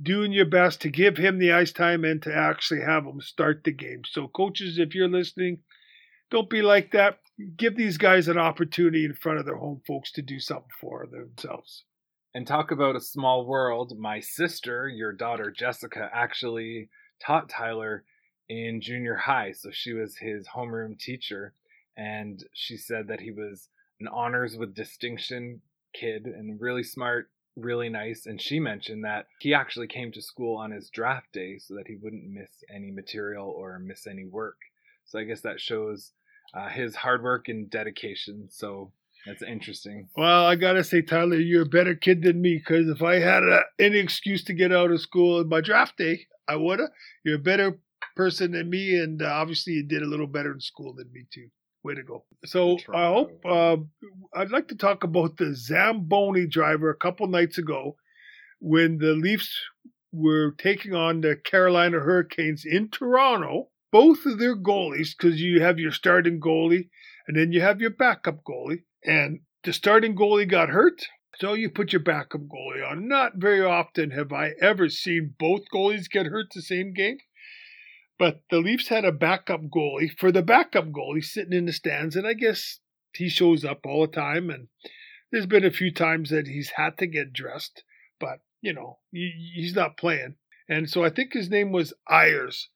doing 0.00 0.32
your 0.32 0.46
best 0.46 0.80
to 0.82 0.88
give 0.88 1.16
him 1.16 1.38
the 1.38 1.52
ice 1.52 1.72
time 1.72 2.04
and 2.04 2.22
to 2.22 2.34
actually 2.34 2.80
have 2.80 3.04
him 3.04 3.20
start 3.20 3.62
the 3.64 3.72
game. 3.72 4.02
So, 4.04 4.28
coaches, 4.28 4.78
if 4.78 4.94
you're 4.94 5.08
listening, 5.08 5.58
don't 6.30 6.48
be 6.48 6.62
like 6.62 6.92
that 6.92 7.18
give 7.56 7.76
these 7.76 7.98
guys 7.98 8.28
an 8.28 8.38
opportunity 8.38 9.04
in 9.04 9.14
front 9.14 9.38
of 9.38 9.46
their 9.46 9.56
home 9.56 9.80
folks 9.86 10.12
to 10.12 10.22
do 10.22 10.38
something 10.38 10.68
for 10.80 11.06
themselves. 11.06 11.84
And 12.34 12.46
talk 12.46 12.70
about 12.70 12.96
a 12.96 13.00
small 13.00 13.46
world. 13.46 13.98
My 13.98 14.20
sister, 14.20 14.88
your 14.88 15.12
daughter 15.12 15.50
Jessica, 15.50 16.08
actually 16.12 16.88
taught 17.24 17.48
Tyler 17.48 18.04
in 18.48 18.80
junior 18.80 19.16
high. 19.16 19.52
So 19.52 19.70
she 19.72 19.92
was 19.92 20.16
his 20.16 20.46
homeroom 20.54 20.98
teacher. 20.98 21.54
And 22.00 22.42
she 22.54 22.78
said 22.78 23.08
that 23.08 23.20
he 23.20 23.30
was 23.30 23.68
an 24.00 24.08
honors 24.08 24.56
with 24.56 24.74
distinction 24.74 25.60
kid 25.92 26.24
and 26.24 26.58
really 26.58 26.82
smart, 26.82 27.28
really 27.56 27.90
nice. 27.90 28.24
And 28.24 28.40
she 28.40 28.58
mentioned 28.58 29.04
that 29.04 29.26
he 29.40 29.52
actually 29.52 29.86
came 29.86 30.10
to 30.12 30.22
school 30.22 30.56
on 30.56 30.70
his 30.70 30.88
draft 30.88 31.26
day 31.34 31.58
so 31.58 31.74
that 31.74 31.88
he 31.88 31.96
wouldn't 31.96 32.30
miss 32.30 32.64
any 32.74 32.90
material 32.90 33.48
or 33.48 33.78
miss 33.78 34.06
any 34.06 34.24
work. 34.24 34.56
So 35.04 35.18
I 35.18 35.24
guess 35.24 35.42
that 35.42 35.60
shows 35.60 36.12
uh, 36.54 36.70
his 36.70 36.96
hard 36.96 37.22
work 37.22 37.48
and 37.48 37.68
dedication. 37.68 38.48
So 38.50 38.92
that's 39.26 39.42
interesting. 39.42 40.08
Well, 40.16 40.46
I 40.46 40.54
gotta 40.54 40.82
say, 40.82 41.02
Tyler, 41.02 41.36
you're 41.36 41.64
a 41.64 41.66
better 41.66 41.94
kid 41.94 42.22
than 42.22 42.40
me. 42.40 42.56
Because 42.56 42.88
if 42.88 43.02
I 43.02 43.16
had 43.16 43.42
a, 43.42 43.60
any 43.78 43.98
excuse 43.98 44.42
to 44.44 44.54
get 44.54 44.72
out 44.72 44.90
of 44.90 45.02
school 45.02 45.40
on 45.40 45.50
my 45.50 45.60
draft 45.60 45.98
day, 45.98 46.28
I 46.48 46.56
woulda. 46.56 46.88
You're 47.26 47.36
a 47.36 47.38
better 47.38 47.78
person 48.16 48.52
than 48.52 48.70
me, 48.70 48.96
and 48.96 49.20
uh, 49.20 49.26
obviously 49.26 49.74
you 49.74 49.82
did 49.82 50.02
a 50.02 50.08
little 50.08 50.26
better 50.26 50.54
in 50.54 50.60
school 50.60 50.94
than 50.94 51.12
me 51.12 51.26
too. 51.30 51.50
Way 51.82 51.94
to 51.94 52.02
go! 52.02 52.24
So 52.44 52.78
I 52.92 53.06
hope 53.06 53.40
uh, 53.44 53.76
I'd 54.34 54.50
like 54.50 54.68
to 54.68 54.76
talk 54.76 55.04
about 55.04 55.36
the 55.36 55.54
Zamboni 55.54 56.46
driver 56.46 56.90
a 56.90 56.96
couple 56.96 57.26
nights 57.26 57.58
ago 57.58 57.96
when 58.60 58.98
the 58.98 59.12
Leafs 59.12 59.58
were 60.12 60.52
taking 60.58 60.94
on 60.94 61.20
the 61.20 61.36
Carolina 61.36 62.00
Hurricanes 62.00 62.64
in 62.64 62.88
Toronto 62.90 63.68
both 63.92 64.24
of 64.26 64.38
their 64.38 64.56
goalies 64.56 65.16
because 65.16 65.40
you 65.40 65.60
have 65.62 65.78
your 65.78 65.90
starting 65.90 66.40
goalie 66.40 66.88
and 67.26 67.36
then 67.36 67.52
you 67.52 67.60
have 67.60 67.80
your 67.80 67.90
backup 67.90 68.42
goalie. 68.44 68.82
And 69.04 69.40
the 69.64 69.72
starting 69.72 70.14
goalie 70.14 70.48
got 70.48 70.68
hurt, 70.68 71.06
so 71.38 71.54
you 71.54 71.70
put 71.70 71.92
your 71.92 72.02
backup 72.02 72.42
goalie 72.42 72.88
on. 72.88 73.08
Not 73.08 73.36
very 73.36 73.64
often 73.64 74.10
have 74.10 74.32
I 74.32 74.52
ever 74.60 74.88
seen 74.88 75.34
both 75.38 75.62
goalies 75.72 76.10
get 76.10 76.26
hurt 76.26 76.46
the 76.54 76.62
same 76.62 76.92
game. 76.92 77.18
But 78.20 78.42
the 78.50 78.58
Leafs 78.58 78.88
had 78.88 79.06
a 79.06 79.12
backup 79.12 79.62
goalie 79.74 80.10
for 80.18 80.30
the 80.30 80.42
backup 80.42 80.88
goalie 80.90 81.24
sitting 81.24 81.54
in 81.54 81.64
the 81.64 81.72
stands, 81.72 82.16
and 82.16 82.26
I 82.26 82.34
guess 82.34 82.80
he 83.14 83.30
shows 83.30 83.64
up 83.64 83.86
all 83.86 84.02
the 84.02 84.12
time. 84.12 84.50
And 84.50 84.68
there's 85.32 85.46
been 85.46 85.64
a 85.64 85.70
few 85.70 85.90
times 85.90 86.28
that 86.28 86.46
he's 86.46 86.72
had 86.76 86.98
to 86.98 87.06
get 87.06 87.32
dressed, 87.32 87.82
but 88.20 88.40
you 88.60 88.74
know 88.74 88.98
he's 89.10 89.74
not 89.74 89.96
playing. 89.96 90.34
And 90.68 90.90
so 90.90 91.02
I 91.02 91.08
think 91.08 91.32
his 91.32 91.48
name 91.48 91.72
was 91.72 91.94
Ayres. 92.10 92.68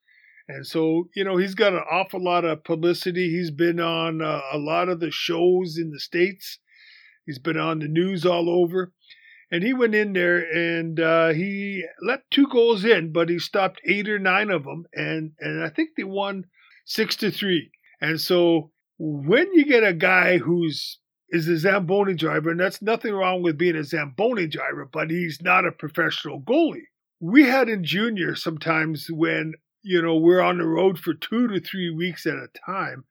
And 0.48 0.66
so, 0.66 1.10
you 1.14 1.24
know, 1.24 1.36
he's 1.36 1.54
got 1.54 1.74
an 1.74 1.84
awful 1.90 2.24
lot 2.24 2.46
of 2.46 2.64
publicity. 2.64 3.28
He's 3.28 3.50
been 3.50 3.80
on 3.80 4.22
uh, 4.22 4.40
a 4.50 4.58
lot 4.58 4.88
of 4.88 5.00
the 5.00 5.10
shows 5.10 5.76
in 5.76 5.90
the 5.90 6.00
States. 6.00 6.58
He's 7.26 7.38
been 7.38 7.58
on 7.58 7.80
the 7.80 7.88
news 7.88 8.24
all 8.24 8.48
over. 8.48 8.94
And 9.50 9.62
he 9.62 9.72
went 9.72 9.94
in 9.94 10.12
there 10.12 10.38
and 10.38 10.98
uh, 10.98 11.28
he 11.28 11.84
let 12.02 12.30
two 12.30 12.46
goals 12.48 12.84
in, 12.84 13.12
but 13.12 13.28
he 13.28 13.38
stopped 13.38 13.80
eight 13.86 14.08
or 14.08 14.18
nine 14.18 14.50
of 14.50 14.64
them. 14.64 14.84
And, 14.94 15.32
and 15.38 15.62
I 15.62 15.68
think 15.68 15.90
they 15.96 16.04
won 16.04 16.44
six 16.84 17.16
to 17.16 17.30
three. 17.30 17.70
And 18.00 18.20
so 18.20 18.72
when 18.98 19.52
you 19.52 19.64
get 19.64 19.84
a 19.84 19.92
guy 19.92 20.38
who's 20.38 20.98
is 21.30 21.48
a 21.48 21.58
Zamboni 21.58 22.14
driver, 22.14 22.50
and 22.50 22.60
that's 22.60 22.80
nothing 22.80 23.12
wrong 23.12 23.42
with 23.42 23.58
being 23.58 23.76
a 23.76 23.82
Zamboni 23.82 24.46
driver, 24.46 24.88
but 24.90 25.10
he's 25.10 25.42
not 25.42 25.66
a 25.66 25.72
professional 25.72 26.40
goalie. 26.40 26.86
We 27.18 27.44
had 27.44 27.68
in 27.68 27.82
junior 27.82 28.36
sometimes 28.36 29.08
when, 29.10 29.54
you 29.82 30.00
know, 30.00 30.16
we're 30.16 30.40
on 30.40 30.58
the 30.58 30.66
road 30.66 30.98
for 30.98 31.12
two 31.12 31.48
to 31.48 31.60
three 31.60 31.90
weeks 31.90 32.26
at 32.26 32.34
a 32.34 32.48
time, 32.64 33.04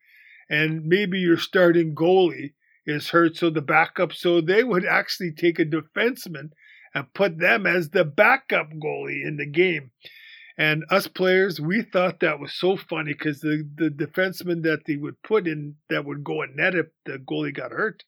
and 0.50 0.86
maybe 0.86 1.20
you're 1.20 1.38
starting 1.38 1.96
goalie 1.96 2.54
is 2.86 3.10
hurt, 3.10 3.38
so 3.38 3.50
the 3.50 3.62
backup, 3.62 4.14
so 4.14 4.42
they 4.42 4.64
would 4.64 4.86
actually 4.86 5.32
take 5.32 5.60
a 5.60 5.66
defenseman 5.66 6.52
and 6.94 7.14
put 7.14 7.40
them 7.40 7.66
as 7.66 7.90
the 7.90 8.06
backup 8.06 8.70
goalie 8.74 9.26
in 9.26 9.38
the 9.38 9.46
game. 9.46 9.92
And 10.58 10.84
us 10.92 11.08
players, 11.08 11.60
we 11.60 11.82
thought 11.82 12.20
that 12.20 12.40
was 12.40 12.54
so 12.54 12.78
funny 12.78 13.14
because 13.14 13.42
the, 13.42 13.68
the 13.76 13.90
defenseman 13.90 14.62
that 14.64 14.86
they 14.86 14.98
would 14.98 15.22
put 15.24 15.48
in 15.48 15.76
that 15.90 16.06
would 16.06 16.24
go 16.24 16.44
and 16.44 16.56
net 16.56 16.76
if 16.76 16.88
the 17.06 17.18
goalie 17.18 17.56
got 17.56 17.72
hurt, 17.72 18.04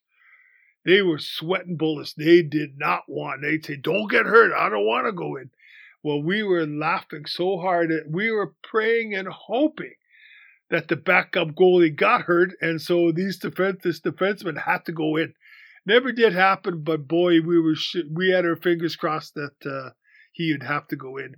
they 0.84 1.02
were 1.02 1.18
sweating 1.18 1.76
bullets. 1.76 2.14
They 2.14 2.42
did 2.42 2.78
not 2.78 3.02
want. 3.08 3.42
They'd 3.42 3.64
say, 3.64 3.74
"Don't 3.74 4.08
get 4.08 4.26
hurt. 4.26 4.52
I 4.52 4.68
don't 4.68 4.86
want 4.86 5.06
to 5.06 5.12
go 5.12 5.34
in." 5.34 5.50
Well, 6.04 6.22
we 6.22 6.44
were 6.44 6.64
laughing 6.64 7.26
so 7.26 7.58
hard 7.58 7.90
that 7.90 8.08
we 8.08 8.30
were 8.30 8.54
praying 8.62 9.12
and 9.12 9.26
hoping 9.26 9.94
that 10.70 10.88
the 10.88 10.96
backup 10.96 11.48
goalie 11.48 11.94
got 11.94 12.22
hurt, 12.22 12.52
and 12.60 12.80
so 12.80 13.12
these 13.12 13.38
defense 13.38 13.80
this 13.82 14.00
defenseman 14.00 14.62
had 14.62 14.84
to 14.86 14.92
go 14.92 15.16
in. 15.16 15.34
Never 15.84 16.10
did 16.10 16.32
happen, 16.32 16.82
but 16.82 17.06
boy, 17.06 17.40
we 17.40 17.60
were 17.60 17.76
we 18.12 18.30
had 18.30 18.44
our 18.44 18.56
fingers 18.56 18.96
crossed 18.96 19.34
that 19.34 19.54
uh, 19.64 19.90
he 20.32 20.52
would 20.52 20.64
have 20.64 20.88
to 20.88 20.96
go 20.96 21.16
in. 21.16 21.36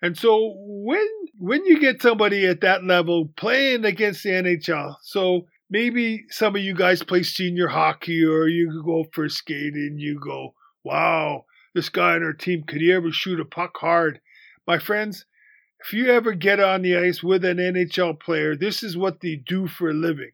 And 0.00 0.16
so 0.16 0.54
when 0.56 1.06
when 1.38 1.64
you 1.66 1.80
get 1.80 2.02
somebody 2.02 2.46
at 2.46 2.60
that 2.62 2.84
level 2.84 3.30
playing 3.36 3.84
against 3.84 4.22
the 4.22 4.30
NHL, 4.30 4.96
so 5.02 5.46
maybe 5.70 6.24
some 6.30 6.56
of 6.56 6.62
you 6.62 6.74
guys 6.74 7.02
play 7.02 7.22
senior 7.22 7.68
hockey 7.68 8.24
or 8.24 8.48
you 8.48 8.82
go 8.84 9.04
for 9.12 9.28
skating, 9.28 9.96
you 9.98 10.18
go, 10.18 10.54
wow, 10.84 11.44
this 11.74 11.88
guy 11.88 12.14
on 12.14 12.22
our 12.22 12.32
team 12.32 12.64
could 12.66 12.80
he 12.80 12.92
ever 12.92 13.10
shoot 13.12 13.40
a 13.40 13.44
puck 13.44 13.76
hard? 13.76 14.20
My 14.66 14.78
friends, 14.78 15.24
if 15.80 15.92
you 15.92 16.10
ever 16.10 16.32
get 16.32 16.60
on 16.60 16.82
the 16.82 16.96
ice 16.96 17.22
with 17.22 17.44
an 17.44 17.58
NHL 17.58 18.20
player, 18.20 18.56
this 18.56 18.82
is 18.82 18.96
what 18.96 19.20
they 19.20 19.36
do 19.36 19.68
for 19.68 19.90
a 19.90 19.94
living. 19.94 20.32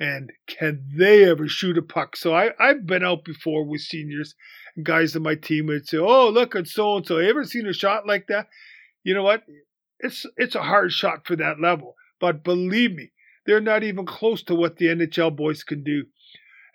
And 0.00 0.32
can 0.46 0.84
they 0.96 1.24
ever 1.28 1.48
shoot 1.48 1.78
a 1.78 1.82
puck? 1.82 2.16
So 2.16 2.34
I, 2.34 2.50
I've 2.58 2.86
been 2.86 3.04
out 3.04 3.24
before 3.24 3.64
with 3.64 3.80
seniors 3.80 4.34
and 4.76 4.84
guys 4.84 5.14
on 5.14 5.22
my 5.22 5.34
team 5.34 5.66
would 5.66 5.86
say, 5.86 5.98
Oh, 5.98 6.28
look 6.28 6.56
at 6.56 6.66
so 6.66 6.96
and 6.96 7.06
so. 7.06 7.16
Have 7.16 7.24
you 7.24 7.30
ever 7.30 7.44
seen 7.44 7.66
a 7.66 7.72
shot 7.72 8.06
like 8.06 8.26
that? 8.28 8.48
You 9.04 9.14
know 9.14 9.22
what? 9.22 9.42
It's 10.00 10.26
it's 10.36 10.54
a 10.54 10.62
hard 10.62 10.92
shot 10.92 11.26
for 11.26 11.36
that 11.36 11.60
level. 11.60 11.94
But 12.20 12.42
believe 12.42 12.92
me, 12.94 13.12
they're 13.46 13.60
not 13.60 13.84
even 13.84 14.06
close 14.06 14.42
to 14.44 14.54
what 14.54 14.76
the 14.76 14.86
NHL 14.86 15.36
boys 15.36 15.62
can 15.62 15.84
do. 15.84 16.04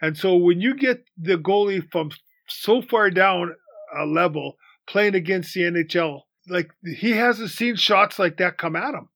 And 0.01 0.17
so 0.17 0.35
when 0.35 0.61
you 0.61 0.75
get 0.75 1.03
the 1.17 1.37
goalie 1.37 1.89
from 1.91 2.11
so 2.47 2.81
far 2.81 3.09
down 3.09 3.53
a 3.97 4.05
level 4.05 4.55
playing 4.87 5.15
against 5.15 5.53
the 5.53 5.61
NHL, 5.61 6.21
like 6.49 6.71
he 6.83 7.11
hasn't 7.11 7.51
seen 7.51 7.75
shots 7.75 8.19
like 8.19 8.37
that 8.37 8.57
come 8.57 8.75
at 8.75 8.93
him. 8.93 9.09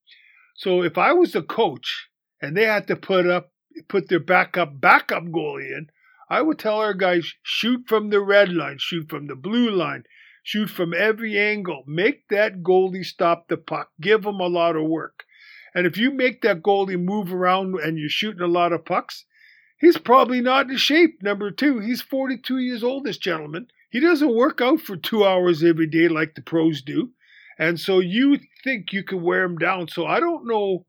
So 0.56 0.84
if 0.84 0.98
I 0.98 1.14
was 1.14 1.36
a 1.36 1.42
coach 1.42 2.10
and 2.42 2.56
they 2.56 2.66
had 2.66 2.88
to 2.88 2.96
put 2.96 3.28
up 3.28 3.52
put 3.88 4.08
their 4.08 4.20
backup 4.20 4.80
backup 4.80 5.24
goalie 5.24 5.76
in, 5.76 5.88
I 6.30 6.42
would 6.42 6.60
tell 6.60 6.80
our 6.80 6.94
guys 6.94 7.34
shoot 7.42 7.86
from 7.88 8.10
the 8.10 8.22
red 8.22 8.54
line, 8.54 8.78
shoot 8.80 9.10
from 9.10 9.28
the 9.28 9.36
blue 9.36 9.70
line, 9.70 10.04
shoot 10.44 10.70
from 10.70 10.94
every 10.94 11.38
angle. 11.40 11.84
Make 11.88 12.28
that 12.30 12.62
goalie 12.62 13.06
stop 13.06 13.48
the 13.48 13.58
puck. 13.58 13.92
Give 14.00 14.26
him 14.26 14.40
a 14.40 14.48
lot 14.48 14.76
of 14.76 14.88
work. 14.88 15.24
And 15.76 15.88
if 15.88 15.98
you 15.98 16.12
make 16.12 16.42
that 16.42 16.62
goalie 16.62 17.00
move 17.00 17.34
around 17.34 17.76
and 17.80 17.98
you're 17.98 18.10
shooting 18.10 18.42
a 18.42 18.48
lot 18.48 18.74
of 18.74 18.86
pucks, 18.86 19.26
he's 19.80 19.98
probably 19.98 20.40
not 20.40 20.70
in 20.70 20.78
shape. 20.78 21.24
Number 21.24 21.50
two, 21.50 21.80
he's 21.80 22.02
42 22.02 22.60
years 22.60 22.84
old, 22.84 23.06
this 23.06 23.18
gentleman. 23.18 23.68
He 23.90 24.00
doesn't 24.00 24.36
work 24.36 24.62
out 24.62 24.82
for 24.82 24.96
two 24.96 25.26
hours 25.26 25.64
every 25.64 25.88
day 25.88 26.08
like 26.08 26.36
the 26.36 26.42
pros 26.42 26.82
do. 26.82 27.12
And 27.64 27.80
so 27.80 28.00
you 28.00 28.40
think 28.62 28.92
you 28.92 29.04
can 29.04 29.22
wear 29.24 29.44
him 29.44 29.58
down. 29.58 29.88
So 29.88 30.06
I 30.06 30.20
don't 30.20 30.46
know, 30.46 30.86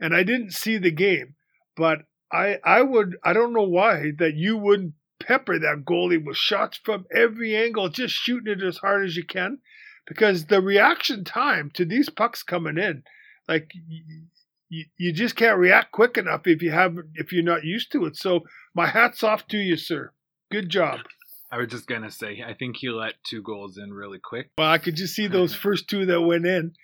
and 0.00 0.16
I 0.16 0.24
didn't 0.24 0.50
see 0.50 0.78
the 0.78 0.90
game, 0.90 1.36
but 1.76 1.98
I 2.32 2.58
I 2.64 2.82
would 2.82 3.16
I 3.22 3.32
don't 3.32 3.52
know 3.52 3.68
why 3.78 4.10
that 4.18 4.34
you 4.34 4.56
wouldn't 4.56 4.94
pepper 5.20 5.60
that 5.60 5.84
goalie 5.84 6.24
with 6.24 6.36
shots 6.36 6.80
from 6.84 7.06
every 7.14 7.54
angle, 7.54 7.88
just 7.88 8.14
shooting 8.14 8.52
it 8.52 8.64
as 8.64 8.78
hard 8.78 9.06
as 9.06 9.16
you 9.16 9.24
can, 9.24 9.58
because 10.08 10.46
the 10.46 10.60
reaction 10.60 11.22
time 11.22 11.70
to 11.74 11.84
these 11.84 12.10
pucks 12.10 12.42
coming 12.42 12.78
in, 12.78 13.04
like 13.46 13.70
you, 14.68 14.86
you 14.98 15.12
just 15.12 15.36
can't 15.36 15.56
react 15.58 15.92
quick 15.92 16.18
enough 16.18 16.42
if 16.46 16.62
you 16.62 16.72
have 16.72 16.96
if 17.14 17.32
you're 17.32 17.44
not 17.44 17.62
used 17.62 17.92
to 17.92 18.06
it. 18.06 18.16
So 18.16 18.40
my 18.74 18.88
hats 18.88 19.22
off 19.22 19.46
to 19.48 19.56
you, 19.56 19.76
sir. 19.76 20.10
Good 20.50 20.68
job. 20.68 20.98
I 21.50 21.58
was 21.58 21.68
just 21.68 21.86
gonna 21.86 22.10
say, 22.10 22.42
I 22.46 22.54
think 22.54 22.76
he 22.76 22.88
let 22.88 23.14
two 23.24 23.42
goals 23.42 23.78
in 23.78 23.92
really 23.92 24.18
quick. 24.18 24.50
Well, 24.58 24.70
I 24.70 24.78
could 24.78 24.96
just 24.96 25.14
see 25.14 25.26
those 25.26 25.54
first 25.64 25.88
two 25.88 26.06
that 26.06 26.20
went 26.20 26.46
in. 26.46 26.74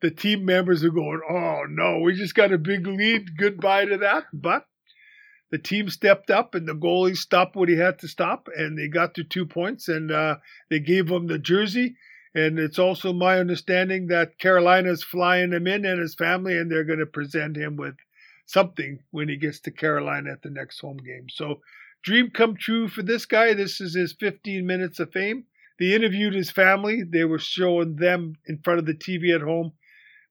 The 0.00 0.10
team 0.10 0.44
members 0.44 0.84
are 0.84 0.90
going, 0.90 1.20
"Oh 1.28 1.62
no, 1.68 2.00
we 2.00 2.14
just 2.14 2.34
got 2.34 2.52
a 2.52 2.58
big 2.58 2.86
lead. 2.86 3.36
Goodbye 3.36 3.86
to 3.86 3.98
that." 3.98 4.24
But 4.32 4.66
the 5.50 5.58
team 5.58 5.88
stepped 5.90 6.30
up, 6.30 6.54
and 6.54 6.66
the 6.66 6.74
goalie 6.74 7.16
stopped 7.16 7.56
what 7.56 7.68
he 7.68 7.76
had 7.76 7.98
to 8.00 8.08
stop, 8.08 8.48
and 8.56 8.76
they 8.76 8.88
got 8.88 9.14
to 9.14 9.24
two 9.24 9.46
points, 9.46 9.86
and 9.86 10.10
uh, 10.10 10.36
they 10.70 10.80
gave 10.80 11.08
him 11.08 11.26
the 11.26 11.38
jersey. 11.38 11.96
And 12.34 12.58
it's 12.58 12.78
also 12.78 13.12
my 13.12 13.38
understanding 13.38 14.06
that 14.06 14.38
Carolina's 14.38 15.04
flying 15.04 15.52
him 15.52 15.66
in 15.66 15.84
and 15.84 16.00
his 16.00 16.14
family, 16.14 16.56
and 16.56 16.70
they're 16.70 16.84
going 16.84 16.98
to 16.98 17.06
present 17.06 17.56
him 17.56 17.76
with 17.76 17.96
something 18.46 19.00
when 19.10 19.28
he 19.28 19.36
gets 19.36 19.60
to 19.60 19.70
Carolina 19.70 20.32
at 20.32 20.42
the 20.42 20.50
next 20.50 20.80
home 20.80 20.96
game. 20.96 21.26
So 21.28 21.60
Dream 22.02 22.30
come 22.30 22.56
true 22.56 22.88
for 22.88 23.02
this 23.02 23.26
guy. 23.26 23.54
This 23.54 23.80
is 23.80 23.94
his 23.94 24.14
15 24.18 24.66
minutes 24.66 24.98
of 24.98 25.12
fame. 25.12 25.44
They 25.78 25.94
interviewed 25.94 26.34
his 26.34 26.50
family. 26.50 27.02
They 27.02 27.24
were 27.24 27.38
showing 27.38 27.96
them 27.96 28.36
in 28.46 28.58
front 28.58 28.80
of 28.80 28.86
the 28.86 28.94
TV 28.94 29.34
at 29.34 29.42
home. 29.42 29.72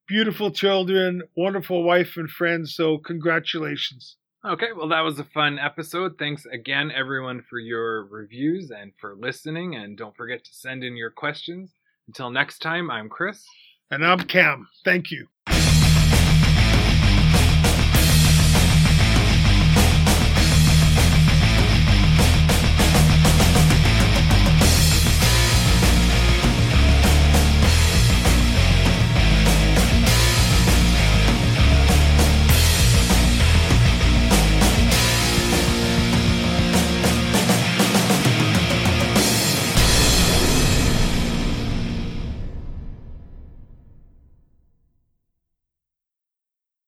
Beautiful 0.07 0.51
children, 0.51 1.23
wonderful 1.35 1.83
wife 1.83 2.17
and 2.17 2.29
friends. 2.29 2.75
So, 2.75 2.97
congratulations. 2.97 4.17
Okay, 4.43 4.73
well, 4.75 4.89
that 4.89 5.01
was 5.01 5.19
a 5.19 5.23
fun 5.23 5.59
episode. 5.59 6.17
Thanks 6.17 6.45
again, 6.45 6.91
everyone, 6.91 7.43
for 7.47 7.59
your 7.59 8.05
reviews 8.05 8.71
and 8.71 8.91
for 8.99 9.15
listening. 9.15 9.75
And 9.75 9.97
don't 9.97 10.17
forget 10.17 10.43
to 10.43 10.53
send 10.53 10.83
in 10.83 10.97
your 10.97 11.11
questions. 11.11 11.71
Until 12.07 12.31
next 12.31 12.59
time, 12.59 12.89
I'm 12.89 13.07
Chris. 13.07 13.45
And 13.91 14.05
I'm 14.05 14.21
Cam. 14.21 14.67
Thank 14.83 15.11
you. 15.11 15.27